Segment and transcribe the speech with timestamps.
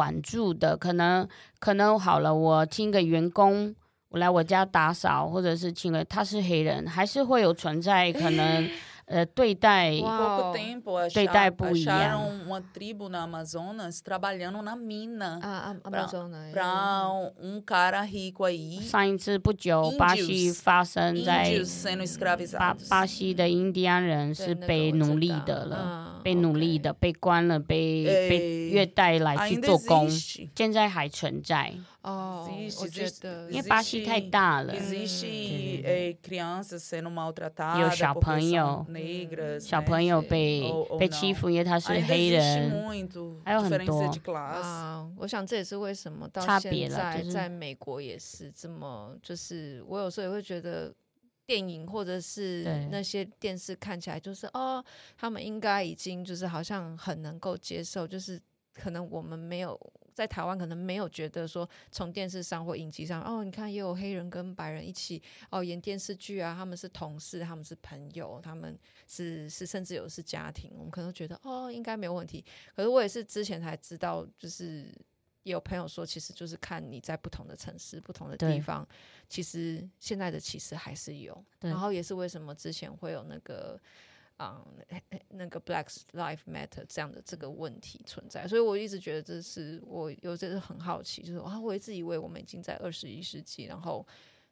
[0.00, 2.34] 管住的，可能可能好了。
[2.34, 3.74] 我请个员工，
[4.08, 8.66] 我来我家打扫，或者是请个，他是黑人，还是会有存在可能，
[9.04, 9.90] 呃，对待
[11.12, 12.18] 对待不一样。
[18.80, 21.52] 上一次不久，巴西发生在
[22.58, 26.19] 巴巴西的印第安人是被奴隶的了。
[26.22, 30.08] 被奴隶的，被关了，被被虐待来去做工，
[30.54, 31.72] 现在还存在。
[32.02, 32.48] 哦，
[32.80, 34.74] 我觉得，因为巴西太大了，
[37.78, 38.86] 有小朋友，
[39.60, 42.72] 小朋友被被欺负，因为他是黑人，
[43.44, 45.06] 还有很多啊。
[45.18, 50.94] 我想这也是为什么到现在在美国也是这么，就是我有时候也会觉得
[51.50, 54.84] 电影或者是那些电视看起来就是哦，
[55.16, 58.40] 他们应该已经就是好像很能够接受，就是
[58.72, 59.76] 可能我们没有。
[60.12, 72.44] 在台湾可能没有觉得说，从电视上或影集上哦，你看也有黑人跟白人一起哦演电视剧啊，他们是同事，他们是朋友，他们是是甚至有是家庭，我们可能觉得哦应该没有问题。
[72.76, 74.92] 可是我也是之前才知道，就是
[75.42, 78.86] 也有朋友说，其实就是看你在不同的城市、不同的地方，
[79.28, 81.44] 其实现在的歧视还是有。
[81.60, 83.80] 然后也是为什么之前会有那个。
[84.36, 94.06] 啊，um, 那个 Black Lives Matter 这样的这个问题存在，所以我一直觉得这是我有这是很好奇，就是啊，我一直以为我们已经在二十一世纪，然后。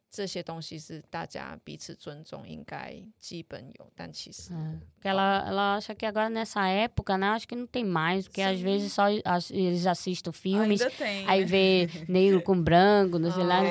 [0.10, 8.60] 这些东西是大家彼此尊重，应该基本有，但其实，嗯，ela ela acha que agora nessa época, né, acho que não tem mais, porque às
[8.60, 10.82] vezes só eles assistem filmes,
[11.26, 13.62] aí vê negro com branco, não sei lá,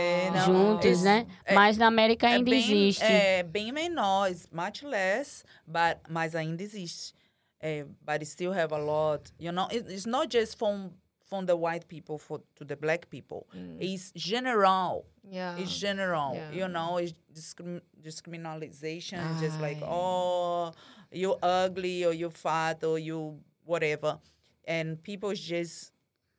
[0.45, 1.29] juntos, né?
[1.55, 3.05] Mas na América ainda existe.
[3.05, 7.15] É bem menor, much less, but mas ainda existe.
[7.61, 9.69] É, but still have a lot, you know.
[9.71, 10.91] It's not just from
[11.30, 13.48] from the white people for to the black people.
[13.56, 13.78] Mm.
[13.80, 15.06] It's general.
[15.24, 15.58] Yeah.
[15.58, 16.36] It's general.
[16.36, 16.52] Yeah.
[16.52, 19.20] You know, it's discrim- discriminalization.
[19.20, 19.40] Ay.
[19.40, 20.72] Just like, oh,
[21.12, 24.20] you're ugly or you fat or you whatever.
[24.66, 25.92] And people just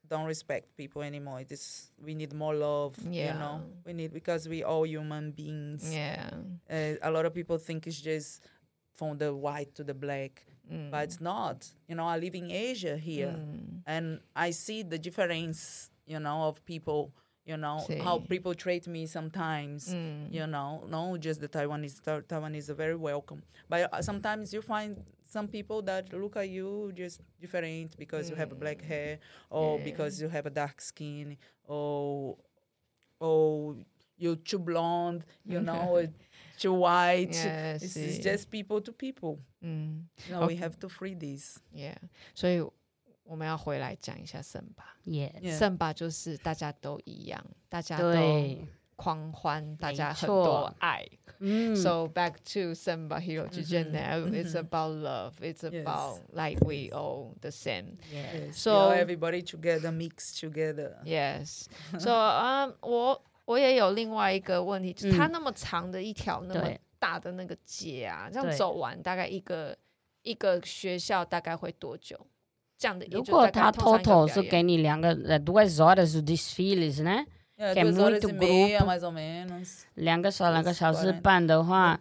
[0.09, 1.45] don't respect people anymore.
[1.45, 2.97] This we need more love.
[3.11, 3.33] Yeah.
[3.35, 5.93] You know, we need because we all human beings.
[5.93, 6.31] Yeah.
[6.71, 8.43] Uh, a lot of people think it's just
[8.95, 10.45] from the white to the black.
[10.73, 10.91] Mm.
[10.91, 11.67] But it's not.
[11.89, 13.81] You know, I live in Asia here, mm.
[13.87, 15.91] and I see the difference.
[16.07, 17.13] You know, of people.
[17.45, 17.99] You know sí.
[18.03, 19.95] how people treat me sometimes.
[19.95, 20.31] Mm.
[20.31, 22.03] You know, no, just the Taiwanese.
[22.03, 26.93] Taiwanese are very welcome, but uh, sometimes you find some people that look at you
[26.95, 28.87] just different because you have black mm.
[28.87, 29.19] hair,
[29.49, 29.85] or yeah.
[29.85, 32.37] because you have a dark skin, or
[33.19, 33.77] or
[34.19, 35.25] you're too blonde.
[35.47, 36.07] You know.
[36.59, 37.33] too white.
[37.33, 39.39] Yeah, this is just people to people.
[39.62, 41.58] 嗯，no, we have to free this.
[41.74, 41.96] Yeah，
[42.34, 42.62] 所以
[43.24, 44.96] 我们要回来讲一下圣巴。
[45.06, 48.14] Yeah，圣巴就是大家都一样，大家都
[48.96, 51.08] 狂欢，大家很多爱。
[51.40, 54.00] 嗯，So back to 圣巴 Hero 之间呢，
[54.32, 55.34] It's about love.
[55.42, 57.98] It's about like we all the same.
[58.52, 60.98] So everybody together, mix together.
[61.04, 61.66] Yes.
[62.00, 63.24] So 啊，我。
[63.46, 69.76] 我也有另外一个问题，就是它那么长的一条那么 大的那个街啊，这样走完大概一个
[70.22, 72.20] 一个学校大概会多久？
[72.78, 77.24] 这样的如果他 total 是给你两个呃 duas horas de desfiles 呢？
[77.56, 78.68] 给 muito grupo，
[79.96, 81.98] 两个小两个小时半的话，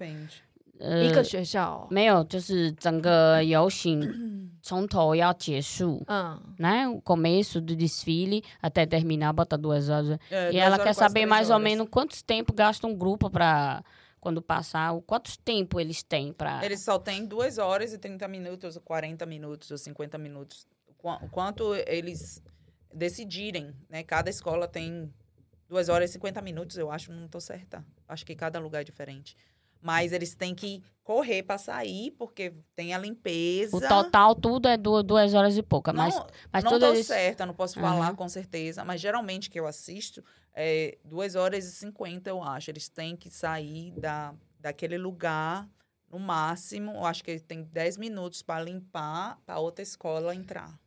[0.81, 4.51] 呃，一个学校没有，就是整个游行。
[4.65, 6.87] 从头要结束，嗯，né?
[6.89, 10.17] O começo do desfile até terminar, bota duas horas.
[10.31, 13.83] É, e ela quer saber mais ou menos quanto tempo gasta um grupo para
[14.20, 16.64] quando passar, o quanto tempo eles têm para.
[16.66, 20.68] Eles só têm duas horas e 30 minutos, ou 40 minutos, ou 50 minutos.
[20.88, 22.42] O quanto eles
[22.94, 24.04] decidirem, né?
[24.04, 25.14] Cada escola tem
[25.70, 27.86] duas horas e 50 minutos, eu acho, não estou certa.
[28.08, 29.36] Acho que cada lugar é diferente.
[29.82, 33.78] Mas eles têm que correr para sair, porque tem a limpeza.
[33.78, 35.94] O total, tudo é duas, duas horas e pouca.
[35.94, 37.08] Mas, não, mas não estou eles...
[37.08, 38.16] certa, não posso falar uhum.
[38.16, 38.84] com certeza.
[38.84, 42.70] Mas geralmente que eu assisto é duas horas e cinquenta, eu acho.
[42.72, 45.68] Eles têm que sair da, daquele lugar
[46.10, 46.92] no máximo.
[46.92, 50.78] Eu acho que têm dez minutos para limpar, para outra escola entrar.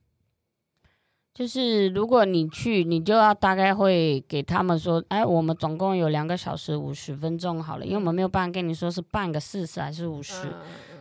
[1.33, 10.55] 就是如果你去，你就要大概会给他们说，哎，我们总共有两个小时五十分钟好了，因为我们没有办法跟你说是半个四十还是五十，嗯，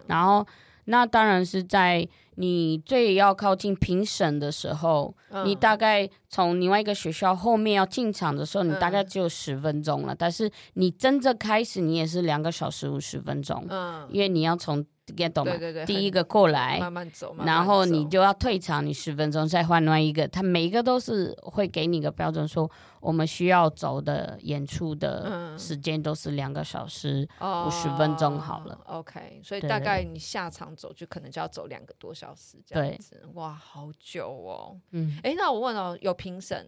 [0.07, 0.45] 然后
[0.85, 14.85] 那当然是在你最要靠近评审的时候，嗯，你大概从另外一个学校后面要进场的时候，你大概只有十分钟了，嗯，但是你真正开始，你也是两个小时五十分钟，嗯，因为你要从。
[15.13, 15.51] Get 懂吗？
[15.51, 20.27] 对对对，第一个过来，慢慢走，慢慢走，然后你就要退场，你十分钟再换另外一个。
[20.27, 22.69] 他每一个都是会给你一个标准，说
[22.99, 28.79] 我们需要走的演出的时间都是两个小时五十分钟好了。
[28.85, 33.21] 哦、OK，所以大概你下场走就可能就要走两个多小时这样子。
[33.33, 34.79] 哇，好久哦。
[34.91, 36.67] 嗯，哎，那我问哦，有评审？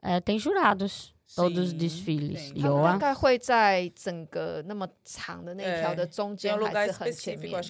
[0.00, 1.10] 呃，等于说他都是。
[1.36, 7.62] 都是 desfiles 有啊，大概会在整个那么长的那条的中间，还是很前面？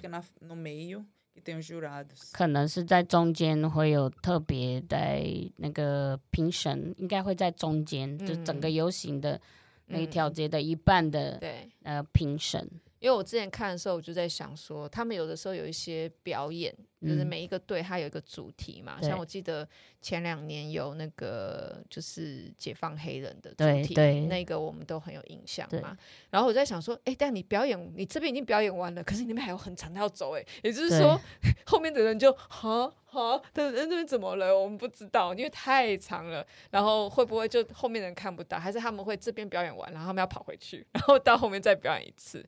[2.32, 5.24] 可能是在中间会有特别在
[5.56, 9.40] 那个评审，应该会在中间，嗯、就整个游行的
[9.86, 12.68] 那一条街的一半的、嗯、呃评审。
[13.00, 18.98] 因为我之前看的时候，我就在想说，他们有的时候有一些表演，就是每一个队它有一个主题嘛。
[19.00, 19.66] 嗯、像我记得
[20.02, 23.94] 前两年有那个就是解放黑人的主题，
[24.26, 25.96] 那个我们都很有印象嘛。
[26.28, 31.18] 然后我在想说，哎，但你表演，你这边已经表演完了，可是你那边还有很长的要走，哎，也就是说
[31.64, 34.54] 后面的人就哈哈，那那边怎么了？
[34.54, 36.46] 我们不知道，因为太长了。
[36.70, 38.58] 然后会不会就后面人看不到？
[38.58, 42.46] 还是他们会这边表演完，然后他们要跑回去，然后到后面再表演一次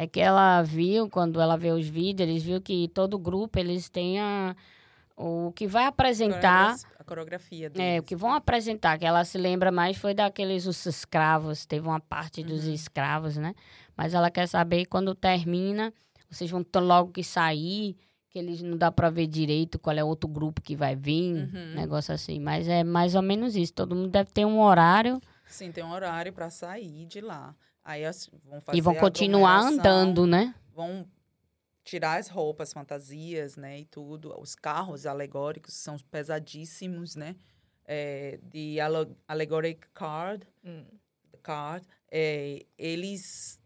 [0.00, 3.88] ？É que ela viu, quando ela vê os vídeos, eles viu que todo grupo, eles
[3.88, 4.54] têm a,
[5.16, 6.76] o que vai apresentar...
[6.96, 7.96] A coreografia deles.
[7.96, 11.88] É, o que vão apresentar, que ela se lembra mais foi daqueles os escravos, teve
[11.88, 12.72] uma parte dos uhum.
[12.72, 13.56] escravos, né?
[13.96, 15.92] Mas ela quer saber quando termina,
[16.30, 17.96] vocês vão ter logo que sair,
[18.30, 21.74] que eles não dá para ver direito qual é outro grupo que vai vir, uhum.
[21.74, 22.38] negócio assim.
[22.38, 25.20] Mas é mais ou menos isso, todo mundo deve ter um horário.
[25.44, 27.52] Sim, tem um horário para sair de lá.
[27.88, 28.02] Aí
[28.44, 30.54] vão fazer e vão continuar andando, né?
[30.74, 31.08] Vão
[31.82, 34.38] tirar as roupas, fantasias, né, e tudo.
[34.38, 37.34] Os carros alegóricos são pesadíssimos, né?
[37.86, 38.76] É, de
[39.26, 40.84] allegoric card, hum.
[41.42, 43.58] card, é, eles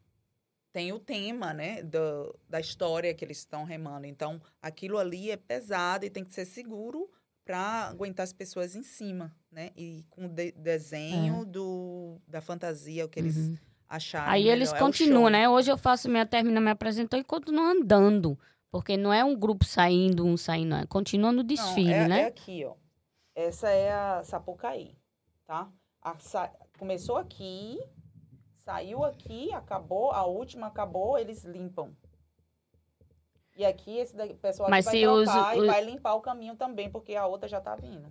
[0.73, 4.07] têm o tema, né, do, da história que eles estão remando.
[4.07, 7.11] Então, aquilo ali é pesado e tem que ser seguro
[7.45, 9.71] para aguentar as pessoas em cima, né?
[9.77, 11.45] E com de desenho é.
[11.45, 13.59] do, da fantasia, o que eles uhum.
[13.97, 14.29] Achar.
[14.29, 14.56] Aí melhor.
[14.56, 15.49] eles é continuam, né?
[15.49, 18.39] Hoje eu faço minha termina me apresentou e continuo andando.
[18.71, 22.21] Porque não é um grupo saindo, um saindo, é continua no desfile, não, é, né?
[22.23, 22.75] É aqui, ó.
[23.35, 24.97] Essa é a Sapucaí,
[25.47, 25.71] tá?
[26.00, 26.50] A, sa...
[26.79, 27.79] Começou aqui,
[28.56, 31.94] saiu aqui, acabou, a última acabou, eles limpam.
[33.55, 37.15] E aqui esse pessoal Mas vai trocar os, e vai limpar o caminho também, porque
[37.15, 38.11] a outra já tá vindo.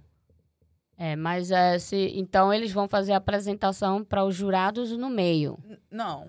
[1.00, 5.58] É, mas é, se, então eles vão fazer a apresentação para os jurados no meio.
[5.90, 6.28] Não.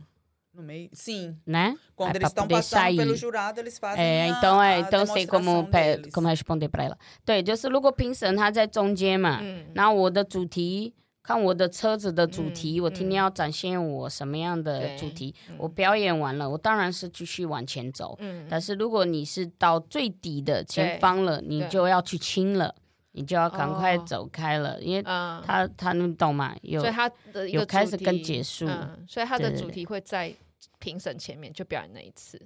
[0.53, 1.37] No meio, sim.
[1.45, 1.77] Né?
[1.95, 2.97] Quando é, eles estão passando sair.
[2.97, 5.69] pelo jurado, eles fazem é, a, então é, então sei como
[6.11, 6.97] como responder para ela.
[7.23, 18.17] 对，就是如果评审他在中间嘛，嗯，那我的主题，看我的车子的主题，嗯、我今天要展现我什么样的主题，嗯、我表演完了，我当然是继续往前走。
[18.19, 22.73] 嗯，但是如果你是到最底的前方了，你就要去亲了。
[23.12, 26.54] 你就要赶快走开了，因为他他能懂吗？
[26.62, 28.66] 有，所以他的有开始跟结束，
[29.06, 30.34] 所以他的主题会在
[30.78, 32.40] 评审前面就表演那一次，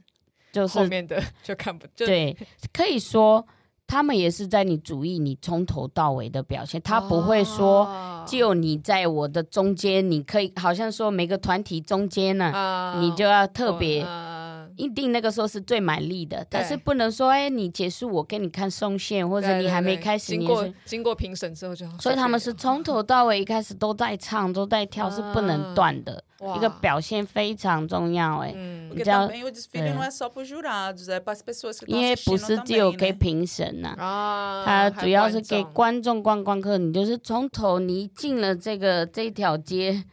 [0.53, 2.37] 就是后面的 就看不对，
[2.73, 3.47] 可以说
[3.87, 14.05] 他们也是在你主意，你从头到尾的表现，他不会说就你在我的中间，你可以好像说每个团体中间呢，你就要特别。
[14.77, 26.23] 一定那个时候是最满力的，但是不能说，哎，你结束我给你看送线，或者你还没开始，经过经过评审之后就，所以他们是从头到尾一开始都在唱，都在跳，是不能断的，
[26.57, 29.31] 一个表现非常重要，哎，你知道，
[31.87, 33.95] 因为不是只有给评审呐，
[34.65, 40.05] 他主要是给观众观光客，你就是从头你进了这个这条街。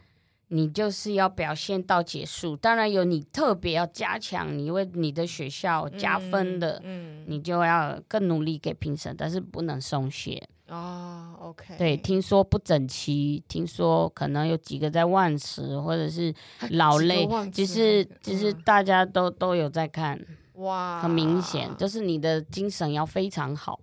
[0.48, 7.24] 你就是要表现到结束，当然有你特别要加强，你为你的学校加分的，嗯，嗯。
[7.26, 10.42] 你就要更努力给评审，但是不能松懈。
[10.68, 11.36] 哦。
[11.40, 16.34] OK，对，听说不整齐，听说可能有几个在忘词，或者是
[16.70, 20.18] 老累，其实其实大家都都有在看，
[20.54, 23.78] 哇，很明显，就是你的精神要非常好，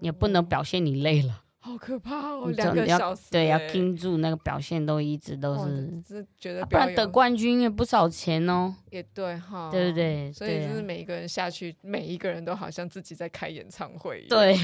[0.00, 1.42] 也不能表现你累了。
[1.64, 2.50] 好可怕哦！
[2.56, 8.74] 两个小时，对，要盯住那个表现，都一直都是，是觉得不然得冠军也不少钱哦。
[8.90, 10.32] 也对哈，对不对？
[10.32, 14.40] 所以就是每一个人下去，每一个人都好像自己在开演唱会一样。
[14.40, 14.56] 对，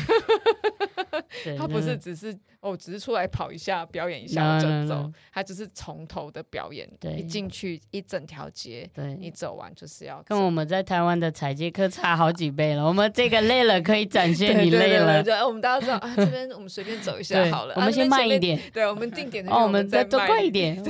[1.57, 6.91] 他不是只是哦，只是出来跑一下，表演一下就走，他只是从头的表演。
[6.99, 12.85] 对，一进去一整条街，对，你走完就是要跟我们在台湾的踩街课差好几倍了。
[12.85, 16.89] 我们这个累了可以展现你累了，对，我们大家知道啊，这边我们随。
[16.89, 18.59] 便走一下好了，我们先慢一点。
[18.73, 20.83] 对，我们定点哦，我们再多快一点。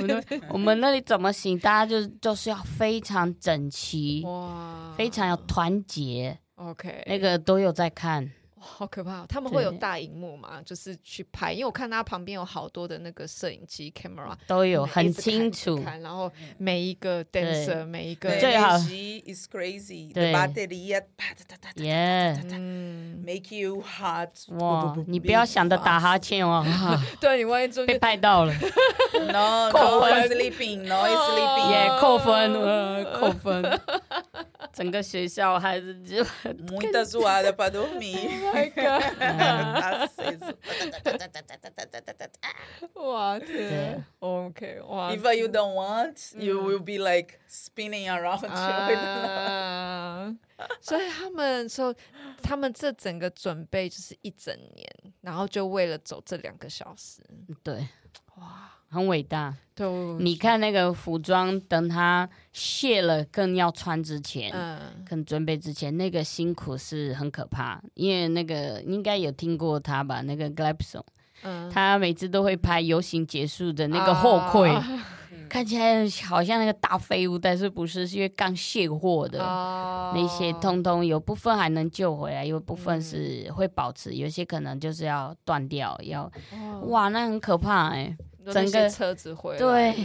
[0.47, 1.59] 我们那里怎么行？
[1.59, 8.31] 大家就就是要非常整齐，哇，非常要团结，OK，那个都有在看。
[8.59, 9.25] 好可怕！
[9.27, 10.61] 他们会有大荧幕嘛？
[10.65, 26.65] 就是去拍，因为我看他旁边有好多的那个摄影机 camera 都有很清楚，然后每一个 dancer 每一个最好 is crazy，对，battery 啪哒哒哒，yeah，嗯，make you hot，哇，你不要想着打哈欠哦，
[27.21, 28.53] 对你万一被拍到了，
[29.31, 32.53] no，扣分，sleeping，no sleeping，也扣分，
[33.13, 33.79] 扣分，
[34.73, 36.23] 整个学校还是就
[36.67, 38.48] muita zoada para dormir。
[42.93, 48.39] 哇天，OK，哇！If you don't want, you will be like spinning around.
[50.81, 51.95] 所以他们说，
[52.41, 57.21] 他们这整个准备就是一整年，然后就为了走这两个小时。
[57.63, 57.87] 对，
[58.35, 58.78] 哇。
[58.91, 59.87] 很伟大，对，
[60.19, 67.79] 你看那个服装，等它卸了，更要穿之前，嗯，更准备之前，那个辛苦是很可怕。
[67.93, 71.03] 因为那个应该有听过他吧，那个 Glapson，
[71.43, 75.05] 嗯，他每次都会拍游行结束的那个后柜，啊、
[75.47, 88.17] 看起来好像那个大废物，但是不是，是因为刚卸货的、啊、那些，通通有部分还能救回来，有部分是会保持，有些可能就是要断掉，要，哦、哇，那很可怕哎、欸。
[88.53, 89.95] 整个车子毁了，对，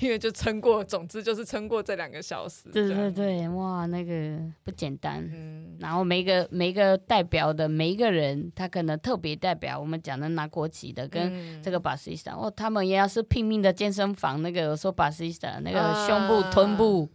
[0.00, 2.68] 因为就撑过，总之就是撑过这两个小时。
[2.70, 5.26] 对对对，哇，那个不简单。
[5.32, 17.08] 嗯，然后每个每个代表的每一个人，他可能特别代表我们讲的拿国旗的，跟这个巴西斯坦哦，他们也要是拼命的健身房那个说巴西斯坦那个胸部臀部。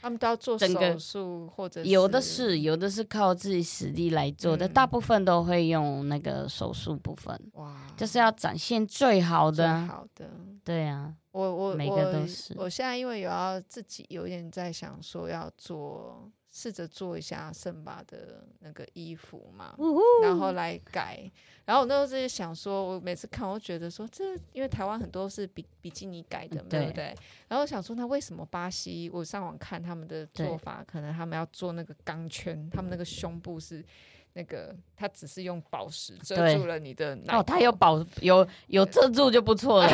[0.00, 7.38] 他们都要做手术，或者有的是，有的是靠自己实力来做的，大部分都会用那个手术部分。
[7.52, 10.30] 哇，就是要展现最好的，最好的，
[10.64, 12.54] 对啊，我我每个都是。
[12.56, 19.76] 我现在因为有要自己有点在想说要做，试着做一下圣巴的那个衣服嘛，
[20.22, 21.30] 然后来改。
[21.64, 27.14] 然后我那时候是想说，我每次看，我觉得说，这因为台湾很多是比比基尼改的，对不对？
[27.46, 29.08] 然后我想说，那为什么巴西？
[29.10, 33.84] 我上网看他们的做法，可能他们要做那个钢圈，他们那个胸部是
[34.32, 37.18] 那个，他只是用宝石遮住了你的。
[37.28, 39.88] 哦，他有宝有 有遮住就不错了，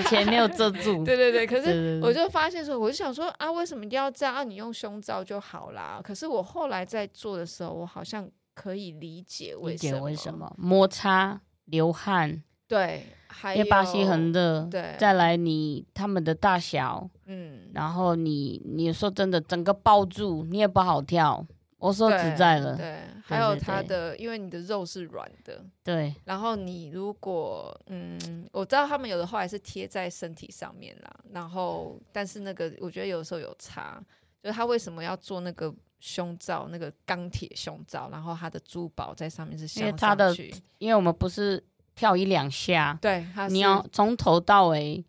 [0.00, 1.04] 以前没有遮住。
[1.04, 4.34] 对对对，可是我就发现说，我就想说啊，为什么一定要这样？
[4.34, 6.00] 啊，你用胸罩就好啦。
[6.02, 8.28] 可是我后来在做的时候，我好像。
[8.56, 12.42] 可以理解为什么，为什么摩擦流汗？
[12.66, 14.66] 对，还有因为巴西很热。
[14.70, 21.46] 对，再来你他们的大小，嗯，然后你你说真的，整个抱住你也不好跳。
[21.78, 26.14] 我说实在了，对，还有它的，因为你的肉是软的，对。
[26.24, 34.02] 然后你如果嗯，我知道他们有的话还是贴在身体上面啦，然后但是那个我觉得有时候有差，
[34.42, 35.74] 就是他为什么要做那个？
[35.98, 39.88] 胸罩那个钢铁胸罩，然后他的珠宝在上面是镶上去。
[39.88, 40.36] 因为它的，
[40.76, 41.60] 因为我们不是
[41.94, 45.02] 跳一两下，对，你要从头到尾，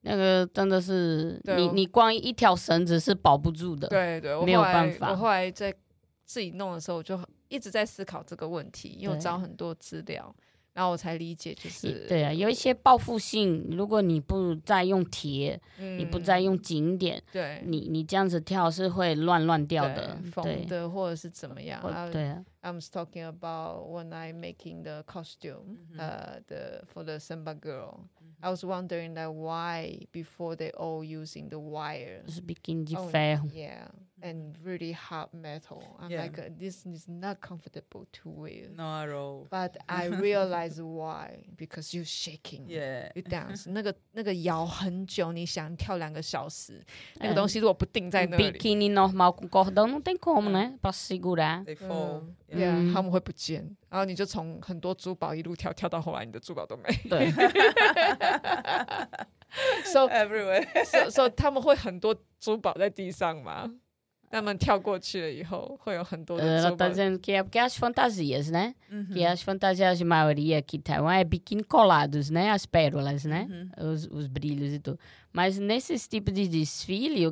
[0.00, 5.10] 那个真的是你你光一条绳子是保不住的，对对，没有办法。
[5.10, 5.72] 我后来在
[6.30, 7.18] 自己弄的时候，我就
[7.48, 10.32] 一直在思考这个问题，因为我找很多资料。
[10.72, 13.66] 然后我才理解，就是对啊，有一些报复性。
[13.72, 21.82] 如果你不再用铁，嗯、你不再用景点，对，你你这样子跳是会乱乱掉的，缝的或者是怎么样？
[22.12, 22.44] 对啊。
[22.62, 28.04] I'm talking about when I making the costume, uh, the for the Samba girl.
[28.40, 32.22] I was wondering that why before they all using the wire.
[32.28, 33.48] 是 bikini ferro.
[33.52, 33.88] Yeah.
[34.21, 35.83] And really hard metal.
[35.99, 36.23] I'm yeah.
[36.23, 38.69] like, this is not comfortable to wear.
[38.75, 39.47] Not at all.
[39.51, 42.65] But I realize why because you shaking.
[42.67, 43.11] Yeah.
[43.13, 43.69] You dance.
[43.69, 46.83] 那个那个摇很久，你想跳两个小时，
[47.19, 50.79] 那个东西如果不定在那里，biquíni normal com cordão não tem como, né?
[50.81, 51.63] Para segurar.
[51.63, 52.23] They fall.
[52.49, 52.91] Yeah.
[52.93, 56.83] 他们会不见，然后你就从很多珠宝一路跳跳到后来，你的珠宝都没。
[57.07, 57.31] 对。
[59.83, 60.65] So everywhere.
[60.85, 63.71] So so 他们会很多珠宝在地上吗？
[64.29, 66.43] 他们跳过去了以后，会有很多的。
[66.43, 68.75] 呃，但是 que é porque as fantasias, né?
[69.13, 72.49] Que as fantasias de maioria aqui em Taiwan é biquíni colados, né?
[72.51, 73.47] As pérolas, né?
[73.77, 74.99] Os, os brilhos e tudo.
[75.31, 77.25] Mas nesses tipos de desfile,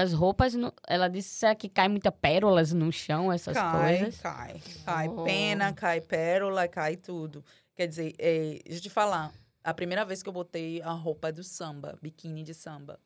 [0.00, 0.54] as roupas,
[0.86, 4.20] ela disse que cai muita pérolas no chão, essas cai, coisas.
[4.20, 5.08] Cai, cai.
[5.08, 5.24] Oh.
[5.24, 7.42] Pena, cai pérola, cai tudo.
[7.74, 9.32] Quer dizer, é, deixa eu te falar.
[9.64, 13.00] A primeira vez que eu botei a roupa do samba, biquíni de samba,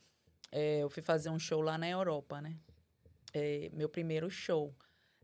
[0.51, 2.57] é, eu fui fazer um show lá na Europa, né?
[3.37, 4.75] é, meu primeiro show.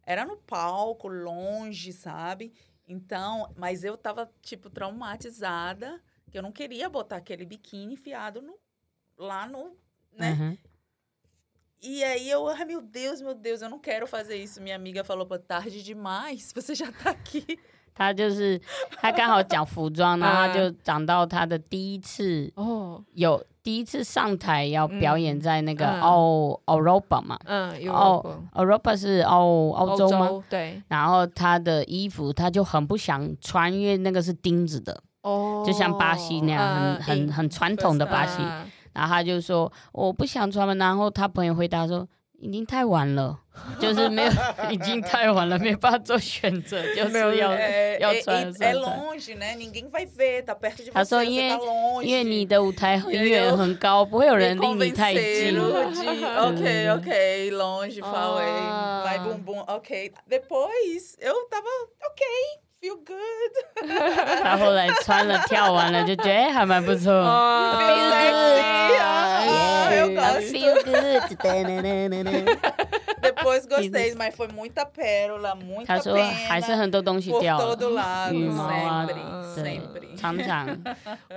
[0.04, 2.52] Era no palco, longe, sabe?
[2.87, 8.58] Então, mas eu tava, tipo, traumatizada, que eu não queria botar aquele biquíni enfiado no,
[9.16, 9.76] lá no,
[10.12, 10.32] né?
[10.32, 10.58] Uhum.
[11.80, 14.60] E aí eu, ai meu Deus, meu Deus, eu não quero fazer isso.
[14.60, 17.58] Minha amiga falou, pô, tarde demais, você já tá aqui。
[17.94, 18.60] 他就是
[19.00, 30.43] 他刚好讲服装，然后他就讲到他的第一次哦，有 第一次上台要表演在那个欧欧罗巴嘛，嗯，欧欧罗巴是欧欧洲吗？
[30.50, 30.82] 对。
[30.89, 38.43] 然后他的衣服他就很不想穿，因为那个是钉子的哦，就像巴西那样很很很传统的巴西。
[38.91, 42.05] 然后他就说我不想穿嘛，然后他朋友回答说
[42.43, 43.39] 已经太晚了，
[43.79, 44.31] 就是没有，
[44.69, 47.53] 已经太晚了，没办法做选择，就是要
[48.00, 48.51] 要穿。
[50.93, 51.57] 他说因为
[52.03, 55.57] 因为你的舞台很远很高，不会有人离你太近。
[55.57, 61.71] OK OK longe far away boom boom OK depois eu tava
[62.03, 62.25] OK
[62.83, 63.55] feel good，
[64.43, 67.13] 他后来穿了跳完了就觉得 还蛮不错。
[69.89, 71.23] feel good，feel good。
[73.23, 79.07] Depois gostei, mas foi muita pérola, muita 他说还是很多东西掉了，羽毛啊，
[79.55, 79.79] 对，
[80.17, 80.67] 常常。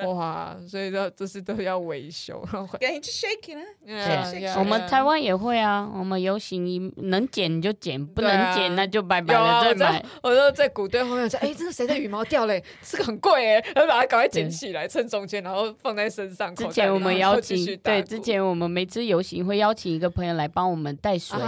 [0.04, 2.44] 哇，所以说这是都要维修。
[2.80, 3.62] 给人家 shake 呢？
[3.86, 10.04] 对，我们台湾也会啊，我们游行你能剪就剪，不能剪那就拜拜了，再买。
[10.24, 11.30] 我说在鼓队后面。
[11.40, 12.62] 哎，这个谁的羽毛掉嘞？
[12.82, 16.54] 这个很贵哎，然后把它赶快捡起来，趁中间，然后放在身上。
[16.54, 21.38] 之前我们邀请，对，之前我们每次游行会邀请一个朋友来帮我们带水，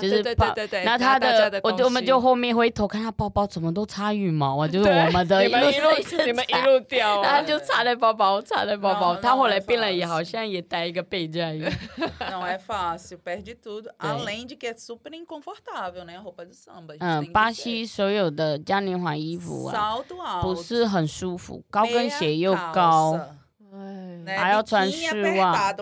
[0.00, 0.84] 就是对对对。
[0.84, 5.90] 那他的，我我们就后面回头看他包包怎么都插羽毛啊，就是我们的一路
[6.26, 9.16] 你们一路掉，然后就插在包包，插在包包。
[9.16, 11.46] 他后来变了，也好像也带一个背这样。
[12.30, 13.88] Não é fácil, perde tudo.
[13.98, 16.16] Além de que é super inconfortável, né?
[16.16, 16.96] A roupa de samba.
[16.98, 19.72] 嗯，巴西所有的嘉年华衣服啊，
[20.42, 23.18] 不是很舒服，高跟鞋又高。
[24.26, 25.74] 还要穿丝袜，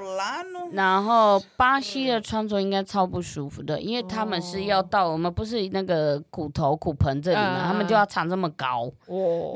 [0.72, 8.90] 然后巴西的穿着应该超不舒服的，因为他们是要到我们不是那个骨头骨盆这里嘛，他们就要长这么高。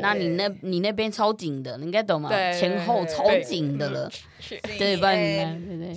[0.00, 2.30] 那你那你那边超紧的，你应该懂吗？
[2.52, 4.10] 前后超紧的了，
[4.78, 5.12] 对吧？
[5.12, 5.94] 对对。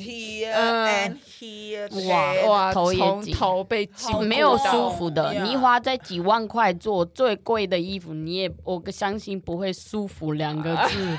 [2.10, 5.34] 哇哇，头也紧，头被紧，没有舒服的。
[5.44, 11.17] 你花在几万块做最贵的衣服，你也我相信不会舒服两个字。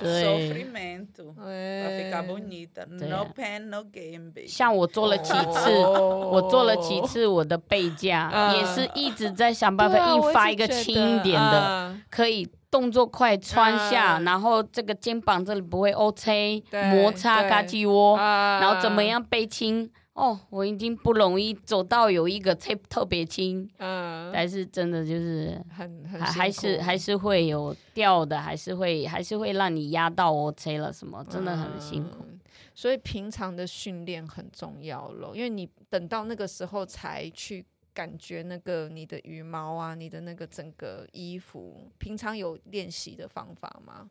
[0.01, 2.85] Sofrimento para ficar bonita.
[2.87, 4.47] No pain, no gain, baby.
[4.47, 19.89] 像我做了几次，我做了几次我的背架，也是一直在想办法一发一个轻一点的，可以动作快穿下，然后这个肩膀这里不会 OK 摩擦嘎吱窝，然后怎么样背轻。
[20.13, 32.25] 哦，我已经不容易走到有一个特特别轻，嗯，但是真的就是很，很还还是还是会有掉的，还是会还是会让你压到我车了什么，真的很辛苦。
[32.29, 32.39] 嗯，
[32.75, 44.09] 所以平常的训练很重要咯，因为你等到那个时候才去感觉那个你的羽毛啊，你的那个整个衣服，平常有练习的方法吗？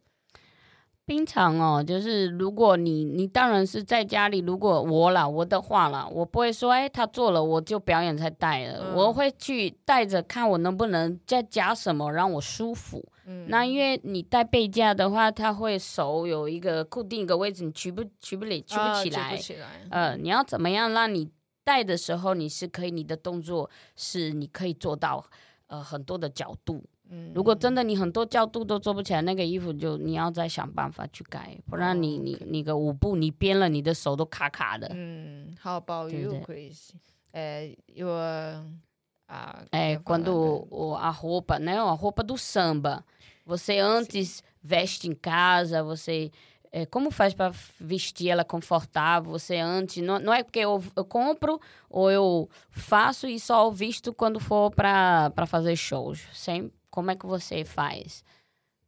[1.11, 13.05] 平常哦，就是如果你你当然是在家里，如果我啦我的话啦，我不会说哎他做了我就表演才带了，嗯、我会去带着看我能不能再加什么让我舒服。
[13.27, 19.67] 嗯，那因为你带背架的话，它会手有一个固定一个位置，你举不举不了举不起来，举不起来。
[19.91, 21.29] 呃，你要怎么样让你
[21.65, 25.25] 带的时候你是可以你的动作是你可以做到
[25.67, 26.85] 呃很多的角度。
[27.34, 34.90] 如果真的你很多角度都做不起来，那个衣服就你要再想办法去改，不然你你你个舞步你编了，你的手都卡卡的。
[34.92, 36.90] 嗯，How about you, Chris？
[37.32, 41.78] 诶，有啊，诶，quando a roupa, né?
[41.78, 43.04] A roupa do samba.
[43.46, 46.32] Você antes veste em casa, você
[46.72, 49.32] é, como faz para vestir ela confortável?
[49.32, 54.12] Você antes não, não é porque eu, eu compro ou eu faço e só visto
[54.12, 56.28] quando for para para fazer shows.
[56.34, 58.24] Sempre Como é que você faz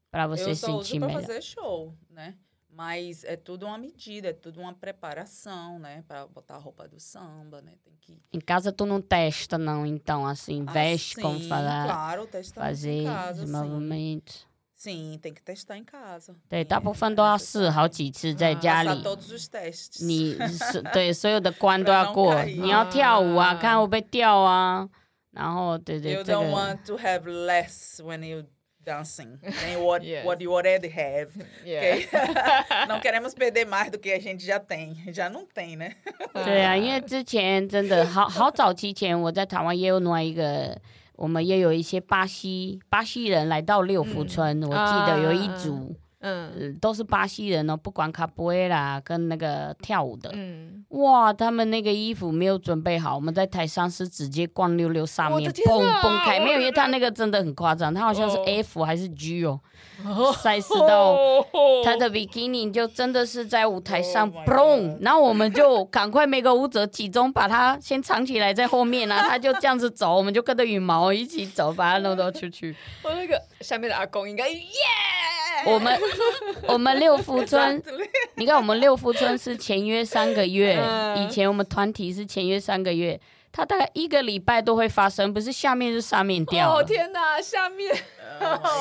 [0.10, 1.10] para você eu sentir melhor?
[1.10, 2.36] Eu só uso para fazer show, né?
[2.70, 6.04] Mas é tudo uma medida, é tudo uma preparação, né?
[6.08, 7.74] Para botar a roupa do samba, né?
[7.84, 8.22] Tem que...
[8.32, 11.86] Em casa tu não testa, não, então, assim, veste ah, como falar.
[11.86, 14.46] Claro, testamos fazer em casa, os movimentos.
[14.76, 16.36] Sim, tem que testar em casa.
[16.48, 18.90] 对，大部分都要试好几次在家里。
[18.90, 20.06] passar todos os testes.
[20.06, 22.44] 你是对所有的关都要过。
[22.44, 24.88] 你要跳舞啊，看会不会掉啊？
[25.33, 28.45] 然后对对，You don't want to have less when you
[28.85, 31.31] dancing than what what you already have.
[31.65, 32.87] Yeah.
[32.87, 35.95] Não queremos perder mais do que a gente já tem, já não tem, né?
[36.35, 40.77] 对啊，因为之前真的好好早期前，我在台湾也有另外一个，
[41.17, 45.97] 我们也有一些巴西巴西人来到六福村，我记得有一组。
[46.23, 59.61] 嗯，都是巴西人哦，不管卡布埃拉跟那个跳舞的，嗯，哇，他们那个衣服没有准备好，我们在台上是直接光溜溜上面蹦蹦开，没有，因为他那个真的很夸张，他好像是 F 还是 G 哦，
[60.37, 61.17] 赛事到
[61.85, 72.77] 他的比基尼就真的是在舞台上嘣，然后我们就赶快每个舞者集中把他先藏起来在后面啊， 他就这样子走，我们就跟着羽毛一起走，把他弄到出去。
[73.03, 74.61] 我那个下面的阿公应该耶。
[75.67, 76.01] 我们
[76.69, 77.83] 我们六福村，
[78.37, 80.83] 你看我们六福村是签约三个月，
[81.17, 83.21] 以前我们团体是签约三个月，
[83.53, 86.77] 它大概一个礼拜都会发生，不是下面是上面掉。
[86.77, 87.95] 哦天哪，下面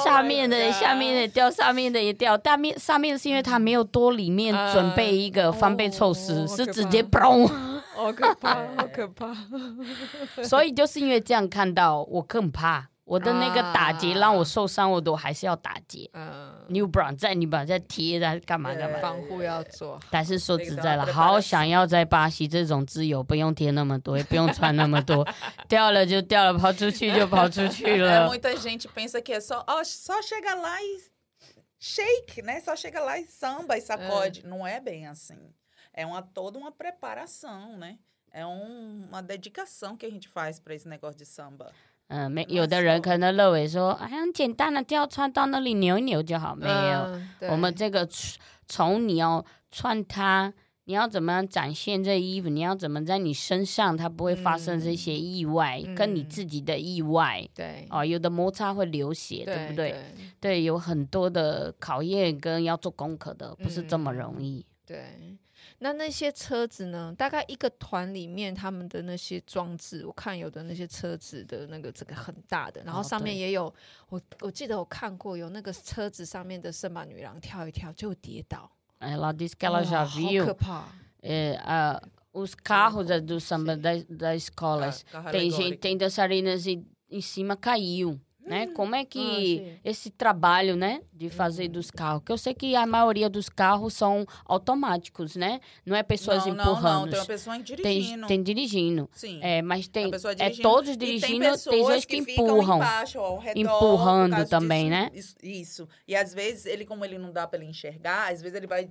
[0.04, 7.48] 下面的下面的掉，上面的也掉，但面上面是因为它没有多里面准备一个翻倍措施，是直接嘣，
[7.94, 9.36] 好可怕，好可怕。
[10.44, 12.88] 所以就是因为这样看到我更怕。
[13.11, 16.11] 我的那个打结让我受伤，我都还是要打结。
[16.13, 18.99] 嗯，New Balance 在你把在贴的干嘛干嘛？
[18.99, 20.01] 防护要做。
[20.11, 25.25] 但是说实在了，好想要在巴西这种自由，不用贴那么多，也不用穿那么多，
[25.69, 28.29] 掉了就掉了，跑出去就跑出去了。
[28.29, 30.99] Muita gente pensa que é só, oh, só chega lá e
[31.79, 32.61] shake, né?
[32.61, 34.45] Só chega lá e samba e sacode.
[34.45, 35.55] Não é bem assim.
[35.93, 37.99] É uma toda uma preparação, né?
[38.33, 41.73] É um, uma dedicação que a gente faz para esse negócio de samba.
[42.12, 46.54] 嗯，没有的人可能认为说，哎，很简单的，只要穿到那里扭一扭就好。
[46.54, 47.00] 没有，
[47.40, 48.06] 嗯、我们这个
[48.68, 57.48] 从你要穿它，你要怎么样展现这衣服，你要怎么在你身上，它不会发生这些意外，嗯、跟你自己的意外。
[57.56, 59.92] 对、嗯，哦，有的摩擦会流血，对，对不对？
[59.92, 60.04] 对，
[60.42, 64.60] 对，有很多的考验跟要做功课的，不是这么容易。
[64.60, 65.38] 嗯、对。
[65.84, 67.12] 那那些车子呢？
[67.18, 73.74] 大概一个团里面，他们的那些装置，我看有的那些车子的那个这个很大的，然后上面也有，哦、
[74.10, 78.72] 我我记得我看过有那个车子上面的圣马女郎跳一跳就跌倒。
[79.00, 80.42] 哎，La disse que ela já viu。
[80.42, 80.84] 好可怕。
[81.24, 82.00] É, uh,
[82.32, 88.20] os carros do samba das das escolas tem gente tem dançarinas e em cima caiu.
[88.46, 88.66] né?
[88.66, 88.74] Hum.
[88.74, 91.94] Como é que ah, esse trabalho, né, de fazer dos uhum.
[91.96, 92.24] carros?
[92.26, 95.60] Que eu sei que a maioria dos carros são automáticos, né?
[95.86, 96.84] Não é pessoas não, empurrando.
[96.84, 98.28] Não, não, tem uma pessoa dirigindo.
[98.28, 99.10] Tem, tem dirigindo.
[99.14, 99.40] Sim.
[99.42, 102.78] É, mas tem é todos dirigindo, e tem, pessoas que, que empurram.
[102.78, 105.12] Embaixo, ao redor, empurrando também, disso, né?
[105.44, 105.88] Isso.
[106.08, 108.90] E às vezes ele como ele não dá para ele enxergar, às vezes ele vai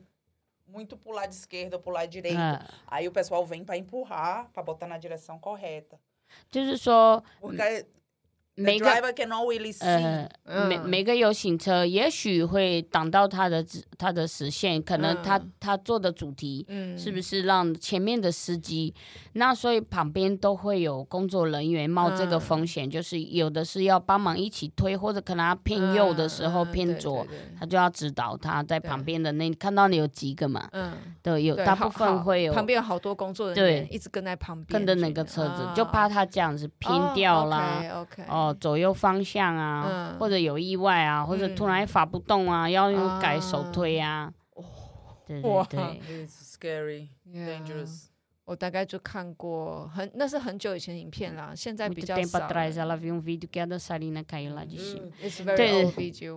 [0.66, 2.38] muito pular de esquerda ou pular direito.
[2.38, 2.64] Ah.
[2.86, 5.98] Aí o pessoal vem para empurrar, para botar na direção correta.
[6.50, 7.22] Deixa só.
[7.40, 7.86] Porque
[8.56, 8.90] 每个
[9.80, 10.28] 呃，
[10.68, 13.64] 每每个有行车也许会挡到他的
[13.96, 16.66] 他的视线，可能他他做的主题，
[16.98, 18.94] 是不是让前面的司机，
[19.32, 27.26] 那所以旁边都会有工作人员冒这个风险，就是有的是要帮忙一起推，或者可能他偏右的时候偏左，
[27.58, 30.68] 他就要指导他在旁边的那，你看到你有几个嘛？
[30.72, 37.82] 嗯，对，有大部分会有旁边有好多工作人员对，一直跟在旁边，跟着那个车子，就怕他这样子偏掉啦。
[38.02, 38.49] OK，哦。
[38.54, 44.32] 左右方向啊，或者有意外啊，或者突然发不动啊，要用改手推啊。
[45.26, 48.06] 对对对，It's scary, dangerous。
[48.46, 52.48] 我大概就看过，很那是很久以前影片啦，现在比较少。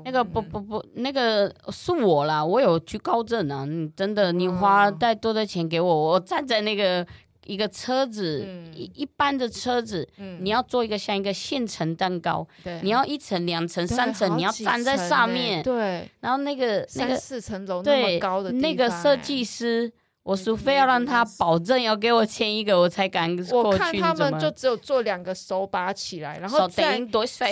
[0.06, 7.04] 那个不不不，那个是我啦，我有惧高症啊，你真的，你花再多的钱给我，我站在那个。
[7.46, 19.92] 一个车子，一、嗯、一般的车子，嗯、你要做一个像一个现成蛋糕，对你要一层、两层、三层，你要站在上面，对，然后那个那个四层楼那么高的那个设计师，
[20.24, 23.54] 我除非要让他保证要给我签一个，我才敢过去。
[23.54, 27.44] 我看他们就只有做两个手把起来，然后再再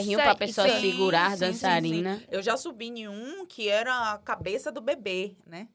[1.51, 1.81] 再。
[2.31, 5.67] Eu já subi em um que era a cabeça do bebê, né?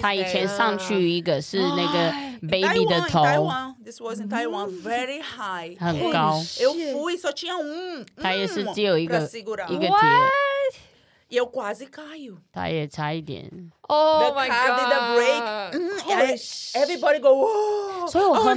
[0.00, 2.12] 他以前上去一个是那个
[2.48, 3.22] baby 的头，
[5.78, 6.40] 很高。
[8.16, 9.20] 他也是只有一个
[9.68, 9.90] 一个铁。
[12.52, 13.48] 他也差一点。
[13.82, 15.72] Oh my god！
[18.10, 18.56] 所以我很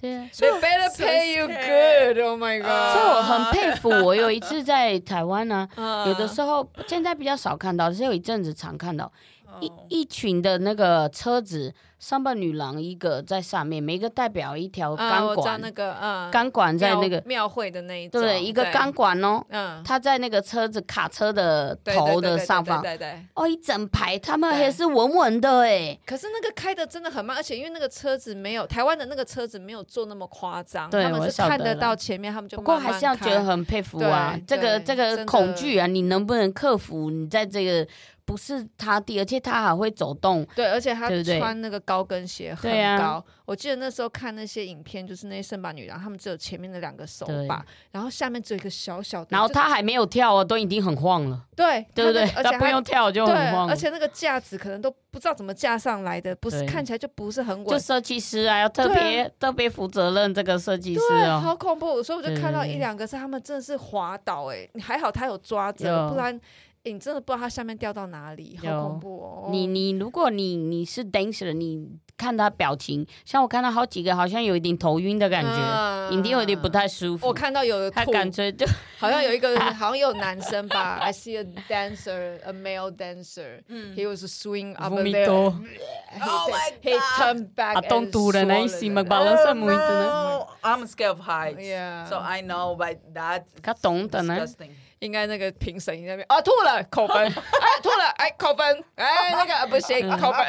[0.00, 2.18] 对，所以 better pay you good。
[2.24, 2.92] Oh my god！
[2.92, 3.88] 所以我很佩服。
[3.88, 5.68] 我有一次在台湾呢，
[6.08, 9.12] 有的时候现在比较少看到，只是有一阵子常看到。
[9.60, 25.98] 一一群的那个车子上半女郎一个在上面，每个代表一条钢管，那个嗯，钢管在那个庙会的那一种，对，一个钢管哦，嗯，他在那个车子卡车的头的上方，对对，哦，一整排，他们还是稳稳的哎。
[26.04, 37.08] 可是那个开的真的很慢，而且因为那个车子没有台湾的那个车子没有做那么夸张，他们是看得到前面，他们就不过还是要觉得很佩服啊，这个这个恐惧啊，你能不能克服？
[37.10, 37.86] 你在这个。
[38.26, 40.46] 不是他弟，而且他还会走动。
[40.56, 41.08] 对，而且他
[41.38, 43.04] 穿那个高跟鞋很高。
[43.04, 49.28] 啊、我记得那时候看那些影片，就是那些圣巴女郎，他们只有前面的两个手把，然后下面只有一个小小的。
[49.30, 51.44] 然后他还没有跳哦，都已经很晃了。
[51.54, 52.22] 对，对不对？
[52.30, 53.68] 而且他不用跳就很晃。
[53.68, 57.66] 而且那个架子可能都不知道怎么架上来的，不是看起来就不是很稳。
[57.66, 61.08] 就设计师啊，要特别、啊、特别负责任这个设计师哦。
[61.10, 62.02] 对，好恐怖！
[62.02, 66.40] 所以我就看到一两个是他们真的是滑倒哎，你还好他有抓着，不然。
[66.92, 69.48] 你真的不知道它下面掉到哪里，好恐怖哦！
[69.50, 77.26] 你你如果你你是 dancer，你看他表情，像我看到好几个好像有一点头晕的感觉，一定有点不太舒服。
[77.26, 78.66] 我看到有的他感觉就
[78.98, 83.62] 好像有一个好像有男生吧，I see a dancer, a male dancer,
[83.96, 85.26] he was swing up there.
[85.26, 85.54] Oh
[86.50, 86.74] my god!
[86.82, 88.70] He turned back and swallowed.
[89.64, 91.66] No, I'm scared of heights,
[92.10, 94.76] so I know, but that's disgusting.
[95.04, 100.44] 应该那个评审那边啊吐了 扣分，哎吐了哎扣分，哎那个不行扣分。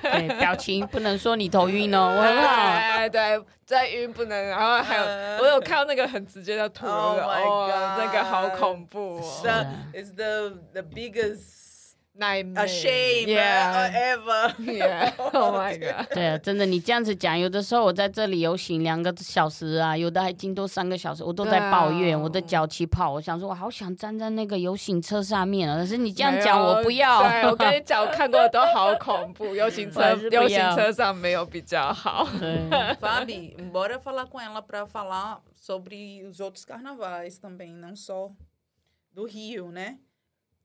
[0.00, 2.48] 对，表情不能说你头晕哦， 我很好。
[2.48, 5.04] 哎对，再晕不能，然后还有
[5.38, 9.20] 我有看到那个很直接的吐了，哦那个好恐怖。
[9.22, 9.48] 是
[9.92, 11.63] ，It's the the biggest.
[12.16, 14.54] A shame, ever.
[15.34, 16.06] Oh my god.
[16.14, 23.10] 对啊，真的，你这样子讲，有的时候我在这里游行两个小时啊，有的还经多三个小时，我都在抱怨我的脚起泡。
[23.10, 27.20] 我想说，我好想站在那个游行车上面啊，可是你这样讲，我不要。
[27.20, 32.28] 对，我跟你讲，我看过的都好恐怖，游行车，游行车上没有比较好。
[33.02, 38.30] Fabi, bora falar com ela para falar sobre os outros carnavais também, não só
[39.12, 39.96] do Rio, né?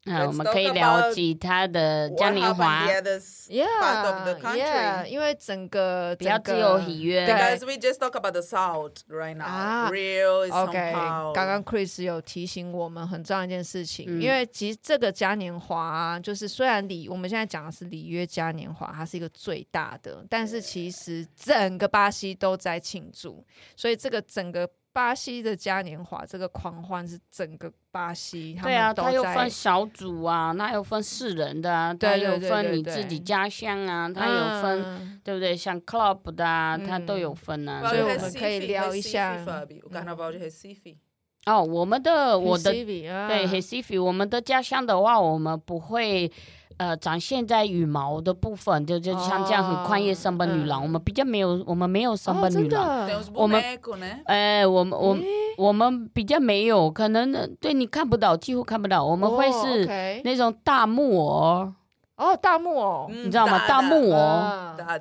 [0.05, 2.87] 嗯，我们可以聊其他的嘉年华。
[3.49, 7.27] Yeah，yeah，因为整个比较自由喜悦。
[7.27, 9.91] Because we just talk about the South right now.
[9.91, 11.33] Is somehow.
[11.33, 24.69] 刚刚 Chris 有提醒我们很重要一件事情，因为其实这个嘉年华就是虽然里我们现在讲的是里约嘉年华，它是一个最大的，但是其实整个巴西都在庆祝，所以这个整个。
[24.91, 35.55] 巴西的嘉年华这个狂欢是整个巴西，对啊，他又分小组啊，那又分四人的啊，它有分你自己家乡啊，他有分，对不对？
[35.55, 39.43] 像 club 的啊，它都有分啊，所以我们可以聊一下。
[41.45, 46.31] 哦，我们的我的对 Recife，我们的家乡的话，我们不会。
[46.79, 53.61] 呃，展现在羽毛的部分，就就像这样很宽叶三本女郎，我们比较没有，我们没有三本女郎，我们，
[54.25, 55.17] 呃，我们我
[55.57, 61.73] 我们比较没有，可能对你看不到，几乎看不到，我们会是那种大木偶。
[62.19, 63.65] 哦，大木偶，你知道吗？
[63.65, 64.43] 大木偶，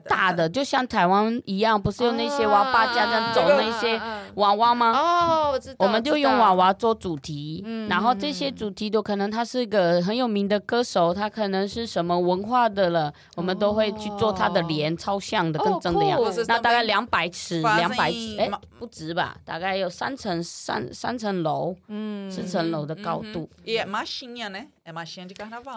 [0.09, 4.01] 大的，就像台湾一样，不是用那些娃娃家这样走那些
[4.37, 4.93] 娃娃吗？
[4.93, 5.77] 哦，我知道。
[5.85, 16.21] 我们就用娃娃做主题，然后这些主题都可能他是一个很有名的歌手，他可能是什么文化的了，我们都会去做他的脸，超像的，跟真的一样。
[16.47, 19.37] 那大概两百尺，两百尺，哎，不止吧？
[19.45, 23.51] 大概有三层，三三层楼，嗯，四层楼的高度。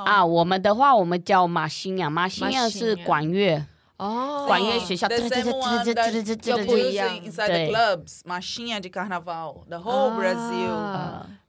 [0.05, 3.65] 啊，我们的话，我们叫马新亚，马新亚是管乐，
[3.97, 7.07] 哦，管乐学校，对对对对对对对对这不一样。
[7.47, 7.71] 对。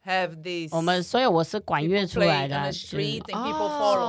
[0.05, 2.73] Have this，我们所以我是管乐出来的，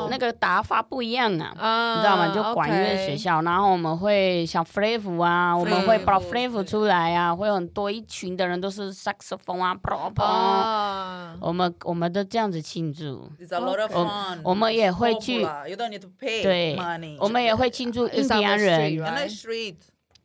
[0.10, 2.34] 那个打法不一样啊，你知道吗？
[2.34, 13.32] 就管乐学校，然后我们会像 flave 啊，我们会把 flave 出来啊，会有很多一群的人都是 saxophone 啊，砰砰，我们我们都这样子庆祝，
[13.94, 15.48] 我我们也会去，
[16.42, 16.76] 对，
[17.20, 19.00] 我们也会庆祝印第安人，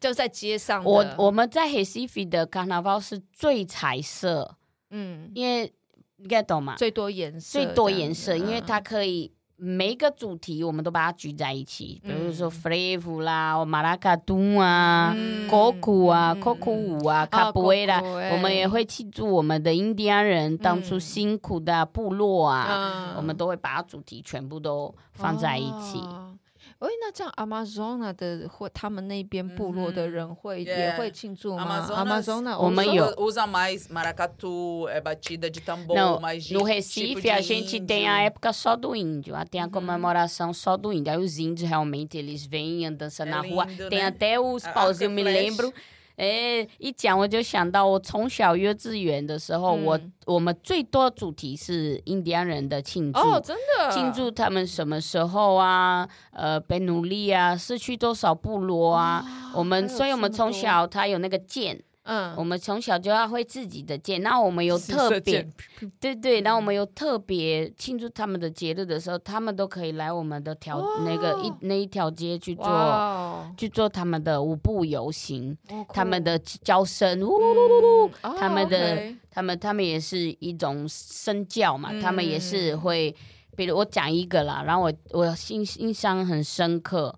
[0.01, 0.83] 就在街上。
[0.83, 4.55] 我我们在 Hesifi 的 Carnaval 是最彩色。
[4.91, 5.73] 嗯，因为
[6.17, 6.75] 你应该懂吗？
[6.77, 15.15] 最多颜色，最多颜色，因为它可以每一个主题我们都把它聚在一起，比如说 flave 啦、马拉卡杜啊、
[15.51, 18.01] 歌曲啊、歌曲舞啊、卡布埃啦，
[18.33, 26.01] 我们也会庆祝我们的印第安人当初辛苦的部落啊，我们都会把主题全部都放在一起。
[26.80, 31.88] 哎，那这样 Amazon 的或他们那边部落的人会也会庆祝吗？
[31.92, 38.22] Amazon 我们有 usa mais maracatu, é batida de tambor, mais No Recife a gente tem a
[38.22, 41.12] época só do índio, tem a comemoração só do índio.
[41.12, 45.74] Aí os índios realmente eles vêm andando na rua, tem até os pauzinhos, me lembro.
[46.19, 56.09] 哎，一讲我就想到，我从小幼稚园的时候，嗯、我我们最多主题是印第安人的庆祝，哦，真的庆祝他们什么时候啊？
[56.33, 59.25] 呃，被奴隶啊，失去多少部落啊？
[59.55, 61.81] 哦、我们，所以我们从小他有那个剑。
[62.11, 65.47] 嗯，我们从小就要会自己的剑，那我们有特别，
[66.01, 75.55] 对对，然后我们有特别庆祝他们的节日的时候，他们都可以来我们的条那个一那一条街去做去做他们的舞步游行，
[75.93, 83.15] 他们的叫声，呜噜噜噜，他们的他们他们也是一种声教嘛，他们也是会，
[83.55, 87.15] 比如我讲一个啦，然后我我印印象很深刻，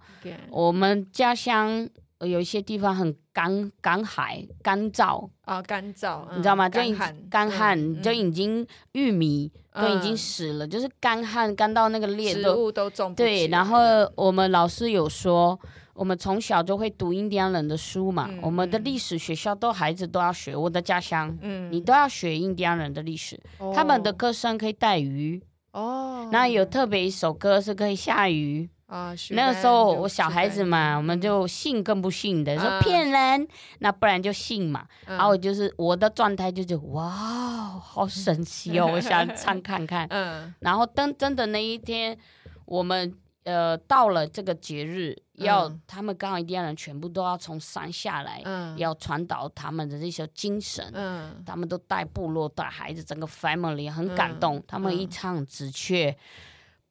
[0.51, 1.89] 我们家乡。
[2.27, 6.69] 有一些地方很干干海干燥啊，干燥，你知道吗？
[6.69, 13.15] 就已经干旱，就已经玉米都已经死了，就是干旱干到那个裂都植物都种。
[13.15, 13.79] 对，然后
[14.15, 15.59] 我们老师有说，
[15.95, 20.55] 我们从小就会读印第安人的书嘛，我们的历史学校都孩子都要学。
[20.55, 23.41] 我的家乡，嗯，你都要学印第安人的历史，
[23.75, 28.69] 他们的歌声可以带鱼哦，那有特别一首歌是可以下雨。
[28.91, 33.47] 啊，那个时候我小孩子嘛，我们就信跟不信的，说骗人，
[33.79, 34.85] 那不然就信嘛。
[35.07, 40.09] 然后就是我的状态就是哇，好神奇哦，我想 唱看看。
[40.11, 42.19] 嗯，然后等真的那一天，
[42.65, 48.43] 我们呃到了这个节日，要他们刚好印第安人全部都要从山下来，
[48.77, 50.85] 要传导他们的这些精神。
[50.95, 54.61] 嗯，他们都带部落带孩子，整个 family 很感动。
[54.67, 56.17] 他们一唱紫鹊。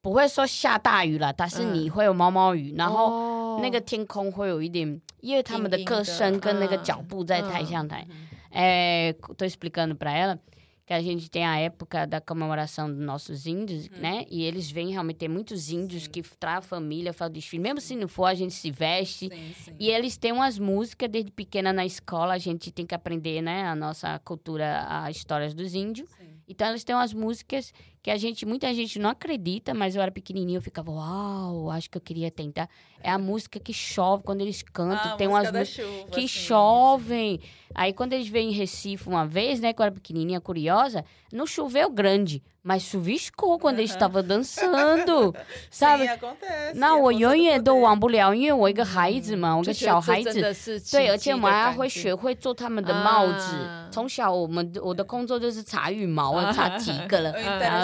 [0.01, 8.07] 不会说下大雨了，但是你会有毛毛雨，嗯、然后那个天空会有一点，哦、因为他们的歌声跟那个脚步在台上台。
[8.51, 10.39] 哎、嗯，tô explicando para ela
[10.87, 14.01] que a gente tem a época da comemoração dos nossos índios, hum.
[14.03, 14.27] né?
[14.31, 16.11] E eles vêm realmente, tem muitos índios sim.
[16.11, 17.63] que trazem a família, fazem desfile.
[17.63, 19.31] Mesmo se não for, a gente se veste.
[19.31, 19.75] Sim, sim.
[19.81, 23.65] E eles têm umas músicas desde pequena na escola, a gente tem que aprender, né?
[23.65, 26.07] A nossa cultura, as histórias dos índios.
[26.47, 30.11] Então, eles têm umas músicas que a gente, muita gente não acredita, mas eu era
[30.11, 32.69] pequenininho, eu ficava, uau, acho que eu queria tentar.
[33.03, 36.29] É a música que chove quando eles cantam, ah, tem umas músicas chuva, que assim,
[36.29, 37.35] chovem.
[37.35, 37.65] Isso.
[37.75, 41.47] Aí quando eles vêm em Recife uma vez, né, quando eu era pequenininha, curiosa, não
[41.47, 43.81] choveu grande, mas chuviscou quando uh -huh.
[43.81, 45.35] eles estavam dançando,
[45.71, 46.05] sabe?
[46.05, 46.79] Sim, acontece.
[46.79, 53.89] 那我永远都忘不了，因为我一个孩子嘛，我个小孩子，对，而且我们还会学会做他们的帽子。
[53.91, 57.33] 从小我们我的工作就是插羽毛啊，插几个了。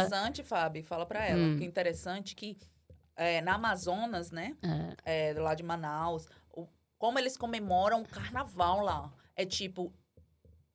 [0.04, 1.40] interessante, Fábio, fala para ela.
[1.40, 1.58] Hum.
[1.58, 2.56] Que interessante que
[3.16, 4.56] é, na Amazonas, né?
[5.04, 5.30] É.
[5.30, 6.66] É, lá de Manaus, o,
[6.98, 9.12] como eles comemoram o carnaval lá.
[9.36, 9.92] É tipo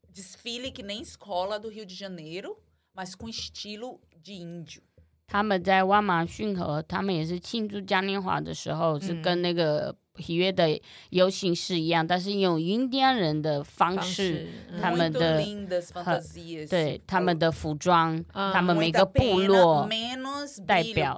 [0.10, 2.58] desfile que nem escola do Rio de Janeiro,
[2.94, 4.82] mas com estilo de índio.
[5.28, 9.96] 他们在万马逊河，他们也是庆祝嘉年华的时候，是跟那个。
[10.19, 10.79] 喜悦的
[11.11, 14.49] 游行是一样，但是用印第安人的方式，
[14.81, 15.43] 他们的
[16.69, 19.89] 对他们的服装，他们每个部落
[20.67, 21.17] 代表，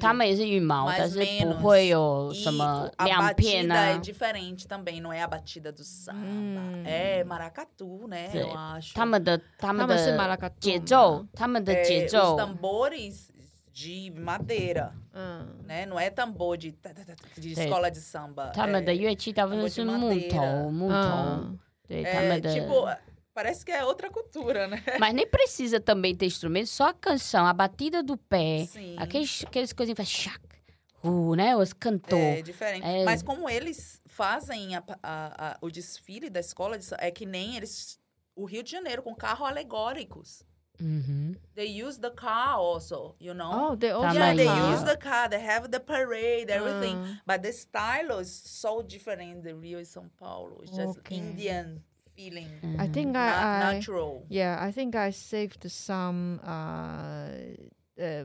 [0.00, 4.00] 他们也是羽毛，但是不会有什么亮片啊。
[8.94, 12.36] 他们的他们的节奏，他们的节奏。
[13.77, 15.63] de madeira, hum.
[15.63, 15.85] né?
[15.85, 16.77] Não é tambor de,
[17.37, 18.51] de escola de samba.
[18.53, 21.57] 他们的乐器大部分是木头，木头。
[21.87, 22.53] 对，他们的。
[22.53, 22.87] Tipo,
[23.33, 24.83] parece que é outra cultura, né?
[24.99, 28.95] Mas nem precisa também ter instrumento, só a canção, a batida do pé, Sim.
[28.99, 30.39] aqueles, aqueles coisinhas que faz chac,
[31.03, 31.55] uh, né?
[31.55, 32.39] Os cantores.
[32.39, 32.85] É diferente.
[32.85, 33.03] É...
[33.03, 37.57] Mas como eles fazem a, a, a, o desfile da escola, de, é que nem
[37.57, 37.97] eles...
[38.35, 40.43] O Rio de Janeiro, com carros alegóricos.
[40.82, 41.32] Mm-hmm.
[41.54, 43.50] They use the car also, you know.
[43.52, 44.70] Oh, they also yeah, they car.
[44.70, 45.28] use the car.
[45.28, 46.96] They have the parade, everything.
[46.96, 47.06] Uh.
[47.26, 49.22] But the style is so different.
[49.22, 51.16] In the Rio São Paulo, it's just okay.
[51.16, 51.82] Indian
[52.14, 52.48] feeling.
[52.62, 52.80] Mm-hmm.
[52.80, 54.24] I think I, I natural.
[54.28, 57.30] Yeah, I think I saved some uh,
[58.00, 58.24] uh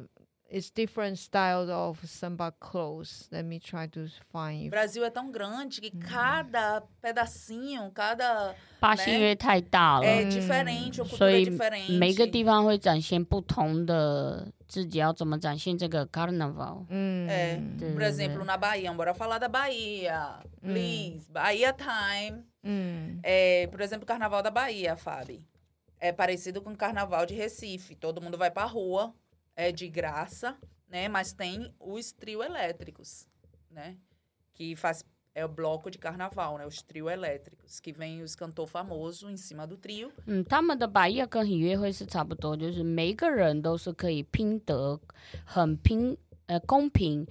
[0.52, 3.28] it's different styles of samba clothes.
[3.30, 4.68] Let me try to find.
[4.68, 11.98] O Brasil é tão grande que cada pedacinho, cada 八仙乐太大了，é diferente, a cultura é diferente.
[11.98, 16.86] 每个地方会展现不同的自己要怎么展现这个 carnaval。
[16.88, 17.60] 嗯，é,
[17.92, 22.44] por exemplo, na Bahia, bora falar da Bahia, please, Bahia time.
[22.64, 23.20] Hum.
[23.22, 25.42] É, por exemplo, o Carnaval da Bahia, Fábio.
[25.98, 27.94] É parecido com o Carnaval de Recife.
[27.94, 29.14] Todo mundo vai pra rua
[29.56, 30.56] é de graça,
[30.88, 31.08] né?
[31.08, 33.26] Mas tem os trio elétricos,
[33.70, 33.96] né?
[34.54, 35.04] Que faz
[35.34, 36.66] é o bloco de carnaval, né?
[36.66, 40.10] Os trio elétricos, que vem os cantor famoso em cima do trio.
[40.26, 44.98] 嗯，他们的百夜跟音乐会是差不多，就是每一个人都是可以拼得
[45.44, 47.24] 很拼，呃，公平，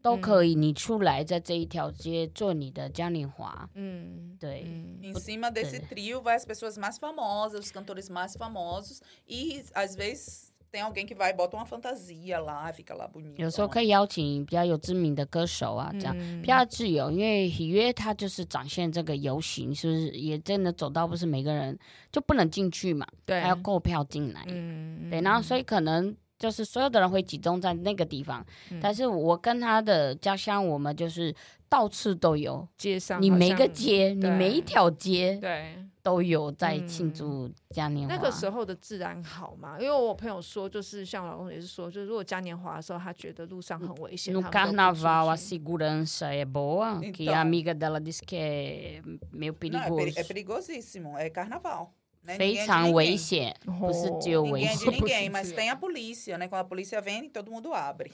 [0.00, 3.68] 都可以你出来在这一条街做你的嘉年华。
[3.74, 4.62] 嗯，对。
[4.64, 10.51] 嗯、em cima desse trio vai as pessoas mais famosas, os cantores mais famosos e às vezes
[10.73, 13.39] tem alguém que vai e bota uma fantasia lá, fica lá bonito。
[13.39, 17.11] 有时候可以邀请比较有知名的歌手啊，这样、嗯、比较自由。
[17.11, 21.77] 因为喜约它就是展现这个游行，是不是也真的走到不是每个人
[22.11, 23.05] 就不能进去嘛？
[23.23, 24.43] 对，还要购票进来。
[24.47, 28.43] 嗯，对，然后所以可能就是所有的人会集中在那个地方。
[28.71, 31.31] 嗯、但是我跟他的家乡，我们就是
[31.69, 35.75] 到处都有街上，你每个街，你每一条街，对。
[36.03, 38.17] 都有在庆祝嘉年华、嗯。
[38.17, 39.77] 那个时候的治安好吗？
[39.79, 44.33] 因为我朋友说，就是像我老公也是说，就是如果嘉年华的时候，他觉得路上很危险。
[44.33, 49.01] No carnaval a segurança é boa, que a amiga dela disse que é
[49.31, 50.19] meio perigoso.
[50.19, 51.93] é perigosíssimo, é carnaval.
[52.22, 54.76] 非常危险，不是只有危险。
[54.76, 56.46] Ninguém é de ninguém, mas tem a polícia, né?
[56.46, 58.10] Quando a polícia vem, todo mundo abre.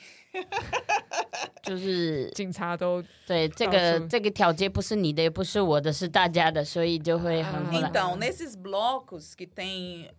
[1.65, 7.65] 就是警察都对这个这个条街不是你的，也不是我的，是大家的，所以就会很。
[7.73, 10.11] Então, nesses blocos que tem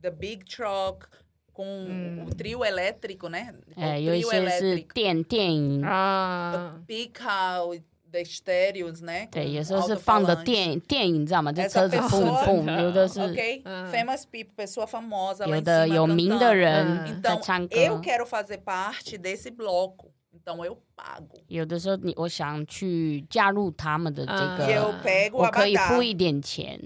[0.00, 1.06] the big truck
[1.52, 3.54] com o trio elétrico, né?
[3.76, 7.82] 哎，有一些是电电影啊，big house。
[9.31, 11.51] 对有时候是放的电影电影你知道吗？
[11.51, 13.19] 这车子轰轰有的是
[15.47, 17.75] 有的有名的人在唱歌。
[21.47, 24.65] 有的时候你我想去加入他们的这个
[25.33, 26.79] 我可以付一点钱。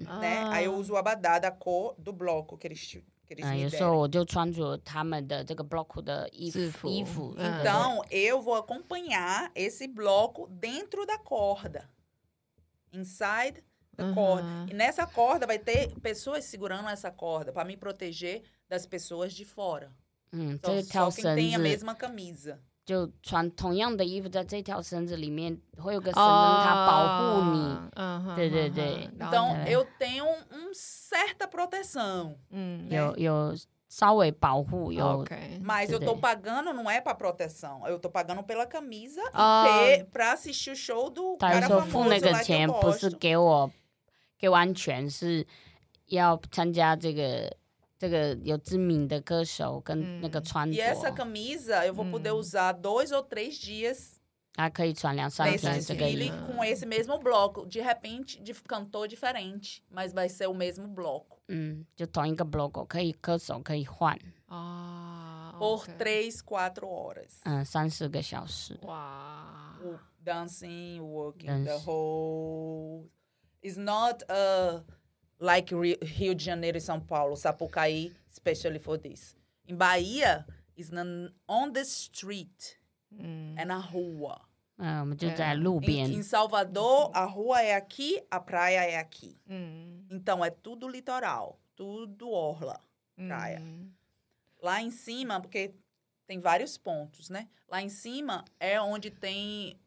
[3.43, 7.34] 嗯，有时候我就穿着他们的这个 bloco 的衣服，衣服。
[7.37, 11.89] Então eu vou acompanhar esse bloco dentro da corda,
[12.93, 13.64] inside
[13.97, 14.66] the corda.
[14.70, 19.45] E nessa corda vai ter pessoas segurando essa corda para me proteger das pessoas de
[19.45, 19.91] fora.
[20.32, 22.61] Hum, só, só quem tem a mesma camisa.
[22.91, 27.76] 就穿同样的衣服，在这条绳子里面会有个绳子，它保护你。
[27.97, 29.11] 嗯，对对对。
[29.18, 32.37] Então eu tenho um certa proteção。
[32.51, 33.57] 嗯，有有
[33.89, 35.24] 稍微保护，有。
[35.62, 40.70] Mas eu tô pagando não é para proteção, eu tô pagando pela camisa e para assistir
[40.70, 41.91] o show do cara famoso lá que eu gosto。
[41.91, 43.70] 他说付那个钱不是给我
[44.39, 45.45] 给我安全，是
[46.07, 47.53] 要参加这个。
[48.01, 50.76] 这个有知名的歌手跟那个穿着。
[50.76, 54.16] E essa camisa eu vou poder usar dois ou três dias.
[54.57, 56.07] 啊，可以穿两三天这个。
[56.47, 61.39] com esse mesmo bloco, de repente de cantor diferente, mas vai ser o mesmo bloco.
[61.49, 64.18] 嗯，就同一个 bloco，可以歌手可以换。
[64.47, 65.55] 啊。
[65.59, 67.41] Por três, quatro horas.
[67.45, 68.78] 嗯，三四个小时。
[68.82, 69.78] 哇。
[70.24, 73.09] Dancing, working the whole.
[73.62, 74.82] Is not a
[75.42, 79.36] like Rio de Janeiro e São Paulo, Sapucaí, especially for this.
[79.68, 80.46] Em Bahia,
[80.78, 80.92] is
[81.48, 82.78] on the street.
[83.12, 83.56] Hum.
[83.58, 84.39] É na rua.
[84.78, 85.92] Ah, é.
[85.92, 89.38] Em, em, Salvador, a rua é aqui, a praia é aqui.
[89.50, 90.06] Hum.
[90.10, 91.60] Então, é tudo litoral.
[91.76, 92.80] Tudo orla,
[93.16, 93.60] praia.
[93.60, 93.89] Hum.
[94.62, 95.74] Lá em cima, porque
[96.26, 97.48] tem vários pontos, né?
[97.68, 99.80] Lá em cima é onde tem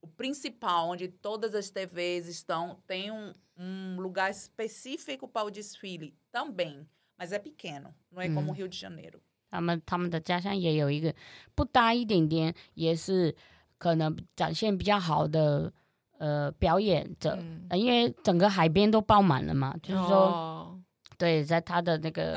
[0.00, 6.14] o principal, onde todas as TVs estão, tem um, um lugar específico para o desfile
[6.30, 6.86] também,
[7.16, 9.20] mas é pequeno, não é como o Rio de Janeiro.
[9.50, 11.14] 他们他们的家乡也有一个
[11.54, 13.34] 不大一点点，也是
[13.78, 15.72] 可能展现比较好的
[16.18, 20.28] 呃表演者，嗯呃，因为整个海边都爆满了嘛，就是说。
[20.28, 20.77] 哦
[21.19, 22.33] 对，在他的那个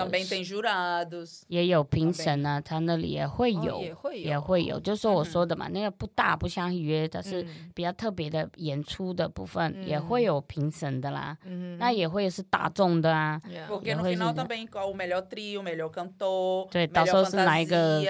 [1.47, 11.39] 也有评审啊，他那里也会有，也会有，也会有，就是说我说的嘛，那个不大，不相约，但是比较特别的演出的部分也会有评审的啦，
[11.79, 13.41] 那也会是大众的啊，
[13.85, 14.19] 也会是。
[16.73, 18.03] 对，到时候是哪一个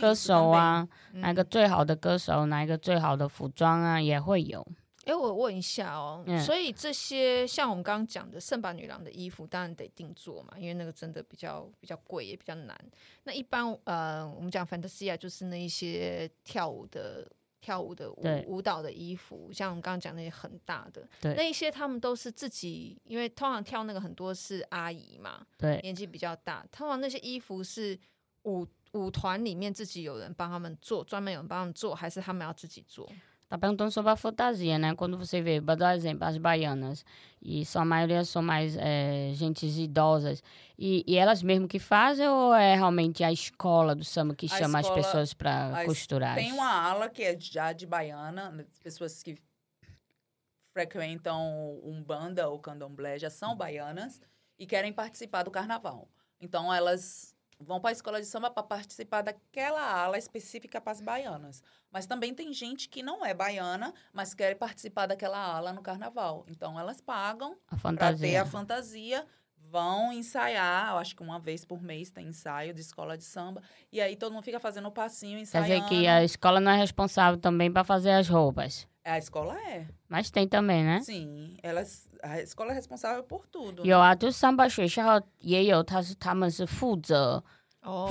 [0.00, 4.66] 歌手啊，哪一个最好的歌手，哪一个最好的服装啊，也会有。
[5.04, 12.78] 哎，我问一下哦，嗯、所以这些像我们刚刚讲的圣巴女郎的衣服，当然得定做嘛，因为那个真的比较比较贵，也比较难。
[13.24, 17.26] 那一般呃，我们讲 Fantasia 就是那一些跳舞的
[17.62, 27.98] 跳舞的舞舞蹈的衣服，像我们刚刚讲那些很大的，那一些他们都是自己，因为通常跳那个很多是阿姨嘛，对，年纪比较大，通常那些衣服是
[28.42, 33.10] 舞舞团里面自己有人帮他们做，专门有人帮他们做，还是他们要自己做？
[33.50, 34.94] Tá perguntando sobre a fantasia, né?
[34.94, 37.04] Quando você vê, vou dar um exemplo, as baianas,
[37.42, 40.40] e sua maioria são mais é, gentes idosas,
[40.78, 44.56] e, e, elas mesmo que fazem ou é realmente a escola do samba que a
[44.56, 46.36] chama escola, as pessoas para costurar?
[46.36, 49.36] Tem uma ala que é já de baiana, pessoas que
[50.72, 54.20] frequentam Umbanda ou Candomblé já são baianas
[54.56, 56.08] e querem participar do carnaval.
[56.40, 61.00] Então elas vão para a escola de samba para participar daquela ala específica para as
[61.00, 61.62] baianas.
[61.92, 66.44] Mas também tem gente que não é baiana, mas quer participar daquela ala no carnaval.
[66.48, 69.26] Então elas pagam para ter a fantasia,
[69.70, 73.62] vão ensaiar, eu acho que uma vez por mês tem ensaio de escola de samba,
[73.92, 75.68] e aí todo mundo fica fazendo o passinho, ensaiando.
[75.68, 78.88] Quer dizer que a escola não é responsável também para fazer as roupas?
[83.84, 87.42] 有啊就是三八学校也有他是他们是负责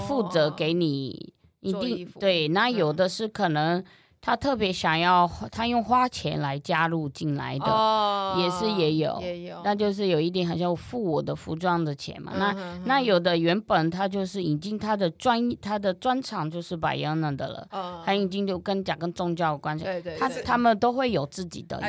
[0.08, 3.84] 负责给你一定对那有的是可能
[4.22, 12.34] 他特别想要，他用花钱来加入进来的，哦、也是也有，也有，那就是有一点好像付我的服装的钱嘛。
[12.36, 21.80] 嗯、那、嗯、那有的原本他就是已经他的专他的专长就是 Baiana 的了，嗯、他已经就跟讲跟宗教有关系，对对对，他他们都会有自己的。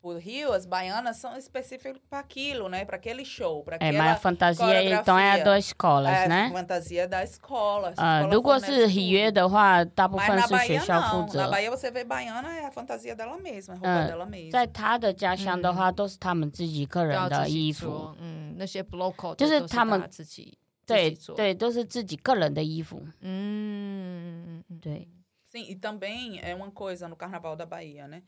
[0.00, 2.84] por Rio, as baianas são específicas para aquilo, né?
[2.84, 6.46] Para aquele show, para aquela É, mas a fantasia então é das escolas, é, né?
[6.48, 7.92] É, fantasia da escola.
[7.96, 11.42] Ah, 如果是 Rio 的话，大部分是学校负责。
[11.42, 14.50] na Bahia você vê baiana é a fantasia dela mesma, a roupa dela mesma.
[14.52, 18.14] 在他的家乡的话，都是他们自己个人的衣服。
[18.20, 20.56] 嗯，那些 block 就是他们自己
[20.86, 23.02] 对对，都是自己个人的衣服。
[23.20, 25.08] 嗯，对。
[25.52, 28.22] Sim, e também é uma coisa no Carnaval da Bahia, né?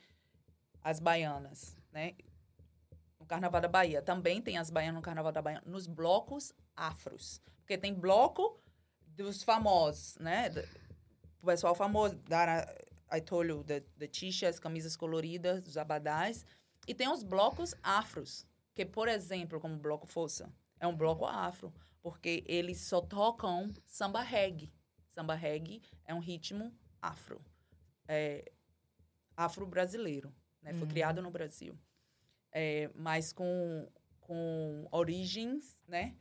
[0.83, 2.15] As baianas, né?
[3.23, 4.01] no Carnaval da Bahia.
[4.01, 7.41] Também tem as baianas no Carnaval da Bahia, nos blocos afros.
[7.59, 8.61] Porque tem bloco
[9.07, 10.49] dos famosos, né?
[11.41, 12.67] O pessoal famoso, da,
[13.11, 16.45] I told you, the, the t-shirts, camisas coloridas, os abadás.
[16.87, 21.25] E tem os blocos afros, que, por exemplo, como o Bloco Força, é um bloco
[21.25, 24.73] afro, porque eles só tocam samba reggae.
[25.07, 27.41] Samba reggae é um ritmo afro,
[28.05, 28.51] é,
[29.37, 30.33] afro-brasileiro,
[30.63, 30.73] né?
[30.73, 30.87] Foi uhum.
[30.87, 31.77] criado no Brasil
[32.53, 33.87] é, mas com,
[34.21, 36.15] com origens, né?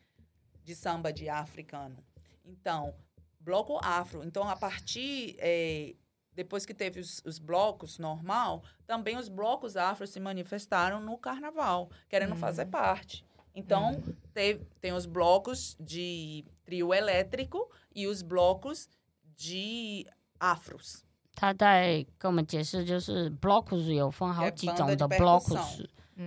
[0.64, 2.02] De samba de africano.
[2.44, 2.94] Então,
[3.38, 4.24] bloco afro.
[4.24, 5.36] Então, a partir...
[5.38, 5.94] É,
[6.34, 11.90] depois que teve os, os, blocos normal, também os blocos afro se manifestaram no carnaval,
[12.08, 12.38] querendo uhum.
[12.38, 13.22] fazer parte.
[13.54, 14.16] Então, uhum.
[14.32, 18.88] teve, tem os blocos de trio elétrico e os blocos
[19.36, 20.06] de
[20.40, 21.04] afros.
[21.34, 25.84] 他在跟我们解释，就是 blocos 有分好几种的 blocos。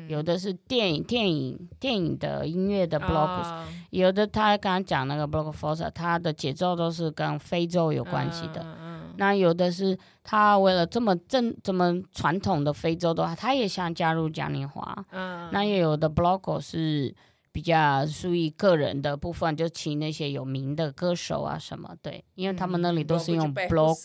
[0.08, 8.62] 有的是电影、电影、电影的音乐的 blocks，、uh, 有的他刚刚讲那个 block force，它的节奏都是跟非洲有关系的。
[8.62, 14.82] Uh, uh, 那有的是他为了这么正、这么传统的非洲的话，他也想加入嘉年华。
[15.14, 17.14] Uh, 那也有的 block 是
[17.56, 23.96] 比较属于个人的部分，就请那些有名的歌手啊什么，对，因为他们那里都是用 block，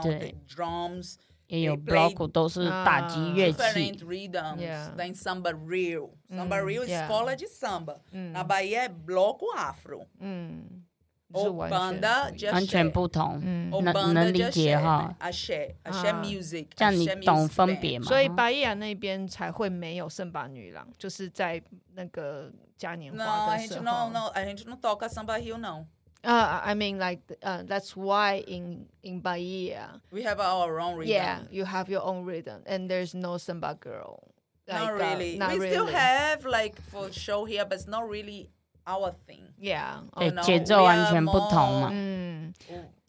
[0.00, 1.16] 对，drums。
[1.48, 3.58] 也有 bloco 都是打击乐器。
[3.58, 4.60] Different rhythms.
[4.60, 4.94] Yeah.
[4.94, 6.10] Tem samba real.
[6.28, 8.00] Samba real é escola de samba.
[8.12, 10.06] Na Bahia é bloco afro.
[11.31, 12.51] banda de axé.
[12.51, 13.41] 完全不同，
[13.83, 15.13] 能能理解哈。
[15.19, 16.67] axé, axé music.
[16.75, 18.05] 这样你懂分别吗？
[18.05, 21.61] 所以巴伊亚那边才会没有圣巴女郎，就是在
[21.93, 23.83] 那个嘉年华的时候。
[23.83, 25.85] Não, não, a gente não toca samba rio não.
[26.23, 31.13] Uh, I mean, like uh, that's why in in Bahia we have our own rhythm.
[31.13, 34.31] Yeah, you have your own rhythm, and there's no samba girl.
[34.67, 35.35] Like, not really.
[35.35, 35.69] Uh, not we really.
[35.69, 38.49] still have like for show here, but it's not really
[38.85, 39.53] our thing.
[39.59, 40.03] Yeah.
[40.17, 41.89] 对，节奏完全不同嘛。
[41.91, 42.53] 嗯，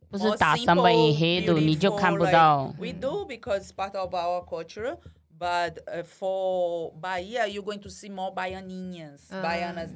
[0.09, 2.75] 不是打 samba enredo 你就看不到。
[2.79, 4.99] We do because part of our culture.
[5.39, 9.43] But uh, for Bahia, you're going to see more baianinhas, mm.
[9.43, 9.91] baianas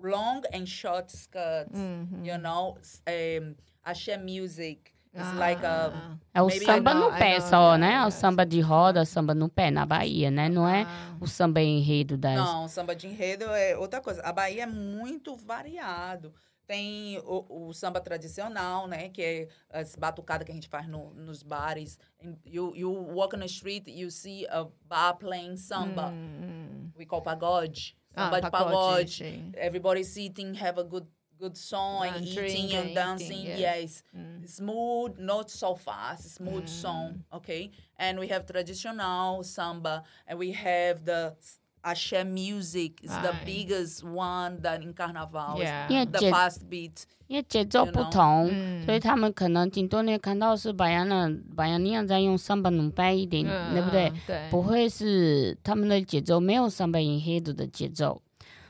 [0.00, 2.24] long and short skirts, mm-hmm.
[2.24, 2.76] you know,
[3.08, 4.91] um, axé music.
[5.13, 7.93] It's ah, like a, é o samba no pé só, né?
[7.93, 10.49] É o samba de roda, samba no pé na Bahia, né?
[10.49, 11.17] Não é ah.
[11.21, 12.35] o samba enredo das...
[12.35, 14.23] Não, samba de enredo é outra coisa.
[14.23, 16.33] A Bahia é muito variado.
[16.65, 19.09] Tem o, o samba tradicional, né?
[19.09, 21.99] Que é as batucadas que a gente faz no, nos bares.
[22.43, 26.09] You, you walk on the street, you see a bar playing samba.
[26.09, 26.91] Mm.
[26.97, 27.95] We call pagode.
[28.09, 29.51] Samba ah, de pagode.
[29.53, 31.05] Everybody sitting, have a good
[31.42, 33.38] good song, and eating and dancing.
[33.38, 34.02] Eating, yes.
[34.16, 34.48] Mm.
[34.48, 36.68] Smooth, not so fast, smooth mm.
[36.68, 37.24] song.
[37.32, 37.70] Okay.
[37.96, 41.36] And we have traditional samba, and we have the
[41.84, 45.58] Axé music is the biggest one that in Carnaval.
[45.58, 46.04] Yeah.
[46.04, 47.06] The fast beat.
[47.28, 48.50] 因为节奏不同，
[48.86, 54.10] 所以他们可能顶多你看到是巴亚那巴亚尼亚在用桑巴努拜一点，对不对？
[54.26, 58.22] 对，不会是他们的节奏没有桑巴因黑的的节奏，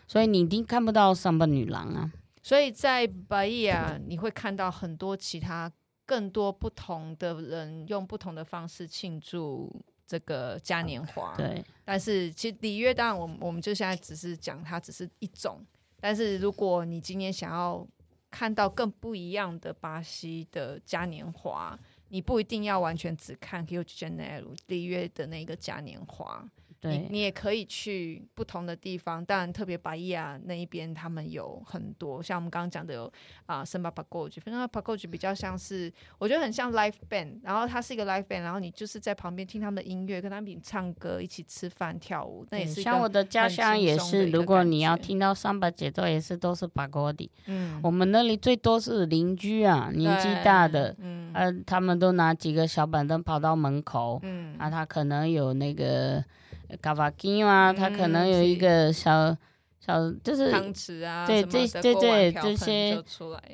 [0.09, 2.11] 所以你一定看不到桑巴女郎啊。
[2.44, 5.72] 所以在巴伊亚你会看到很多其他
[6.06, 9.84] 更多不同的人用不同的方式庆祝。
[10.06, 15.66] 这个嘉年华，对，但是其实里约当然，我们我们就现在只是讲它只是一种，
[16.00, 17.88] 但是如果你今天想要
[18.30, 21.80] 看到更不一样的巴西的嘉年华，
[22.10, 26.48] 你不一定要完全只看 Rio de Janeiro 里约的那个嘉年华。
[26.84, 33.11] 你你也可以去不同的地方，当然特别巴伊亚那一边，他们有很多，像我们刚刚讲的有
[33.45, 47.29] 啊，Samba Pagode，反正 Pagode 比较像是，我觉得很像 live band，然后它是一个 live band，然后你就是在旁边听他们的音乐，跟他们一起唱歌，一起吃饭跳舞，那也是像我的家乡也是，如果你要听到 Samba 节奏，也是都是 Pagode。
[47.45, 56.23] 嗯，我们那里最多是邻居啊，年纪大的，嗯，呃，他们都拿几个小板凳跑到门口，嗯，啊，他可能有那个。
[56.82, 59.36] 卡巴金啊，他可能有一个小
[59.80, 63.03] 小，就是汤匙啊，对，这对对这些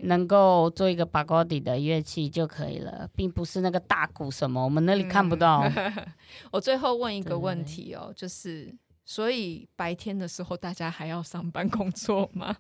[0.03, 5.61] 能够做一个巴高底的乐器就可以了，并不是那个大鼓什么，我们那里看不到。
[5.61, 6.07] 嗯、
[6.51, 8.71] 我最后问一个问题哦，就是
[9.05, 12.55] 所以白天的时候大家还要上班工作吗？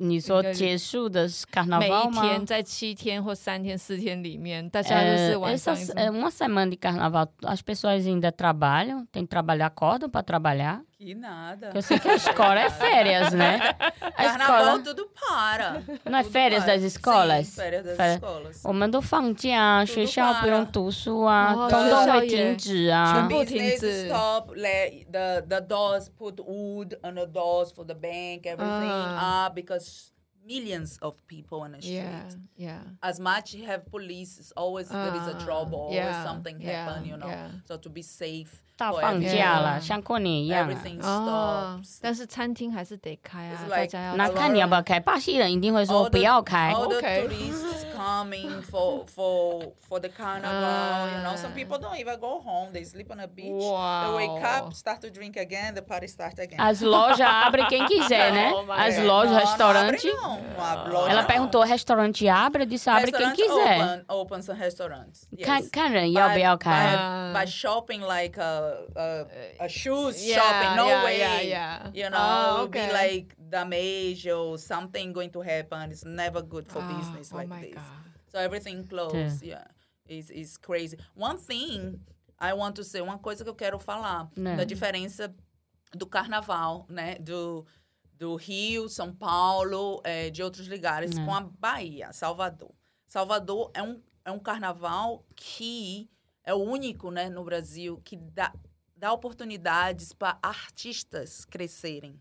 [0.00, 2.22] 你说结束的是 Carnaval 吗？
[2.22, 5.74] 每一天在七天或三天、四天里面，大家就是晚上。
[5.96, 10.84] É uma semana de Carnaval, as pessoas ainda trabalham, tem que trabalhar, acordam para trabalhar.
[11.02, 11.72] Que nada.
[11.74, 13.58] Eu sei que a escola é férias, né?
[14.00, 15.82] A Carnaval tudo para.
[16.04, 17.46] Não é férias das escolas?
[17.46, 18.62] Sim, férias das escolas.
[18.64, 23.14] 我们都放假，学校不用读书啊，通通会停止啊。
[23.14, 24.08] 全部停止。
[24.08, 24.54] Stop.
[24.56, 30.12] Let the the doors put wood on the doors for the bank, everything up because.
[30.48, 31.96] millions of people on the street.
[31.96, 32.22] Yeah,
[32.56, 32.80] yeah.
[33.02, 36.58] As much you have police, it's always uh, there is a trouble, yeah, always something
[36.58, 37.28] yeah, happen, you know.
[37.28, 37.50] Yeah.
[37.66, 38.62] So to be safe.
[38.76, 40.70] 大放假了，像过年一样。
[40.70, 41.98] Everything stops.
[42.00, 44.14] 但是餐厅还是得开啊，大家要。
[44.16, 46.72] 那看你要不要开，巴西人一定会说不要开。
[46.72, 51.36] All the tourists coming for for for the carnival, you know.
[51.36, 52.72] Some people don't even go home.
[52.72, 53.50] They sleep on a beach.
[53.50, 56.60] They wake up, start to drink again, the party starts again.
[56.60, 58.52] As lojas abrem quem quiser, né?
[58.76, 60.08] As lojas, restaurante.
[61.08, 62.62] Ela perguntou, restaurante abre?
[62.62, 63.80] Eu disse, abre quem quiser.
[63.80, 65.26] Open, open some restaurants.
[65.44, 66.94] 看看人要不要开。
[67.34, 68.61] By shopping like a
[68.95, 69.25] a,
[69.59, 70.75] a shoes yeah, shopping.
[70.77, 71.19] No yeah, way.
[71.19, 71.89] Yeah, yeah.
[71.93, 72.87] You know, oh, okay.
[72.87, 75.91] be like damage or something going to happen.
[75.91, 77.75] It's never good for oh, business like oh this.
[77.75, 77.83] God.
[78.27, 79.43] So everything closed.
[79.43, 79.63] Yeah.
[80.07, 80.17] yeah.
[80.17, 80.97] Is is crazy.
[81.15, 81.99] One thing
[82.39, 84.57] I want to say, uma coisa que eu quero falar Não.
[84.57, 85.33] da diferença
[85.93, 87.15] do carnaval, né?
[87.19, 87.65] Do
[88.17, 91.25] do Rio, São Paulo, é, de outros lugares, Não.
[91.25, 92.73] com a Bahia, Salvador.
[93.07, 96.09] Salvador é um, é um carnaval que
[96.44, 98.52] é o único né, no Brasil que dá,
[98.96, 102.18] dá oportunidades para artistas crescerem.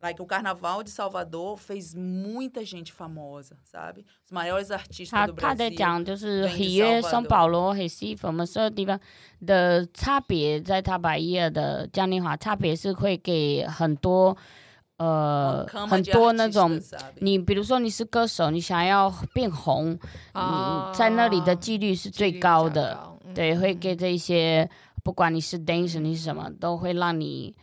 [0.00, 4.06] Like, o Carnaval de Salvador fez muita gente famosa, sabe?
[4.24, 5.48] Os maiores artistas do Brasil.
[5.48, 9.00] 他在讲就是里约、圣保罗、Recife，我们所有地方
[9.44, 14.36] 的差别，在他把伊尔的嘉年华差别是会给很多
[14.98, 16.80] 呃很多那种，
[17.16, 19.98] 你比如说你是歌手，你想要变红，
[20.32, 24.69] 哦、你在那里的几率是最高的，高嗯、 对，会给这些。
[25.03, 27.53] 不管你是 dancer 你是什么，都会让你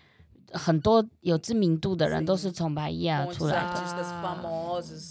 [0.53, 3.81] 很多有知名度的人都是从巴伊亚出来的。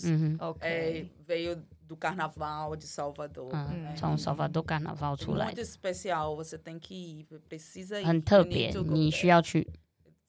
[0.05, 1.09] 嗯哼，OK。
[1.27, 1.57] veio
[1.87, 3.49] do Carnaval de Salvador。
[3.51, 5.47] 嗯，从 Salvador Carnaval 出来。
[5.47, 8.05] Muito especial, você tem que ir, precisa ir。
[8.05, 9.67] 很特别，你需要去。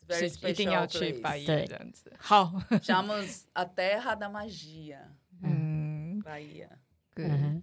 [0.08, 2.10] 是一定要去巴伊亚这样子。
[2.18, 5.00] 好，chamamos a terra da magia。
[5.42, 6.68] 嗯，巴伊亚。
[7.16, 7.62] 嗯。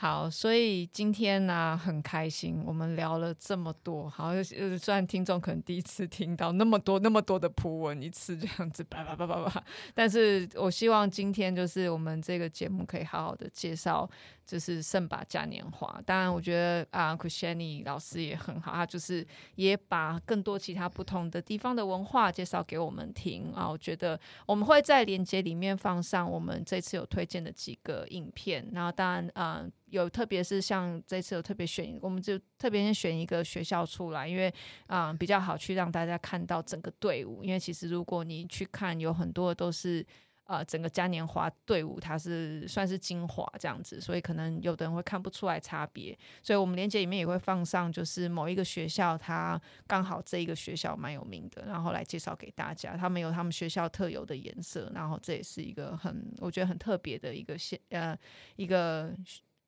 [0.00, 4.08] 好，所以今天呢、很开心，我们聊了这么多。
[4.08, 4.32] 好，
[4.78, 14.08] 虽然听众可能第一次听到那么多那么多的普文一次这样子叭叭叭叭叭，但是我希望今天就是我们这个节目可以好好的介绍。
[14.48, 19.24] 就是圣巴嘉年华，当然我觉得啊，Cristiani 老师也很好，他就是
[19.56, 23.68] 也把更多其他不同的地方的文化介绍给我们听啊。
[23.68, 34.50] 我觉得我们会在链接里面放上我们这次有推荐的几个影片，然后当然啊，有特别是像这次有特别选，我们就特别先选一个学校出来，因为
[34.86, 40.06] 啊比较好去让大家看到整个队伍，因为其实如果你去看，有很多都是。
[40.48, 46.18] 呃，整个嘉年华队伍它是算是精华这样子，所以可能有的人会看不出来差别。
[46.42, 52.96] 所以我们链接里面也会放上，就是某一个学校，它刚好这一个学校蛮有名的，然后来介绍给大家。
[52.96, 58.18] 他们有他们学校特有的颜色，然后这也是一个很我觉得很特别的一个现呃
[58.56, 59.14] 一个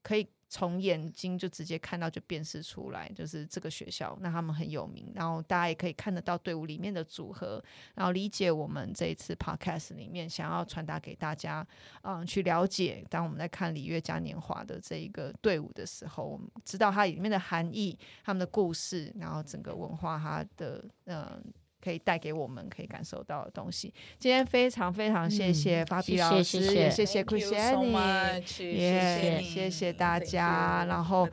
[0.02, 0.28] 可以。
[0.52, 7.62] 从眼睛就直接看到就辨识出来，就是这个学校，那他们很有名，然后大家也可以看得到队伍里面的组合，
[7.94, 11.64] 然后理解我们这一次 podcast 里面想要传达给大家，
[12.02, 13.06] 嗯，去了解。
[13.08, 21.40] 当我们在看里约嘉年华的这一个队伍的时候，我们知道它里面的含义、他们的故事，然后整个文化它的嗯。
[21.82, 23.92] 可以带给我们可以感受到的东西。
[24.18, 31.28] 今天非常非常谢谢法比老师，也谢谢谢 Christiane，谢谢谢谢大家，然后。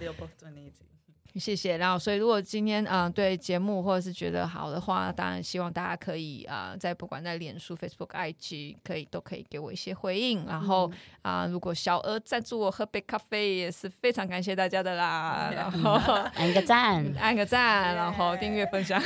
[1.40, 10.46] 谢谢，然后所以如果今天嗯、呃、对节目或者是觉得好的话，当然希望大家可以啊、呃，在不管在脸书、Facebook、IG，可以都可以给我一些回应。
[10.46, 10.88] 然后
[11.22, 15.52] 啊、嗯呃，如果小额赞助我喝杯咖啡，也是非常感谢大家的啦。
[15.54, 15.92] 然后
[16.36, 19.02] 按个赞， 按个赞，然后订阅分享。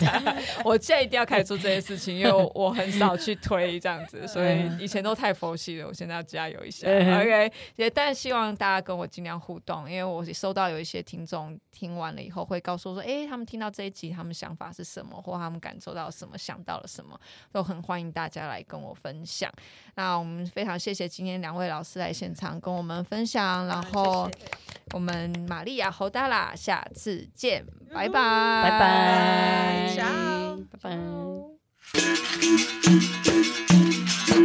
[0.64, 5.86] 我现在一定要开始做这些事情，因为我，我很少去推这样子，所以以前都太佛系了。
[5.86, 6.86] 我现在要加油一下。
[6.88, 11.58] OK，也但是希望大家跟我尽量互动，因为我收到有一些听众。
[11.70, 17.18] 听完了以后会告诉我说：“哎，他们听到这一集，他们想法是什么，或他们感受到什么，想到了什么，
[17.50, 19.50] 都很欢迎大家来跟我分享。
[19.96, 24.30] 那我们非常谢谢今天两位老师来现场跟我们分享，然后
[24.92, 28.20] 我们玛利亚侯达拉，下次见，拜拜，
[28.62, 29.96] 拜拜，
[30.80, 30.88] 拜
[34.38, 34.43] 拜。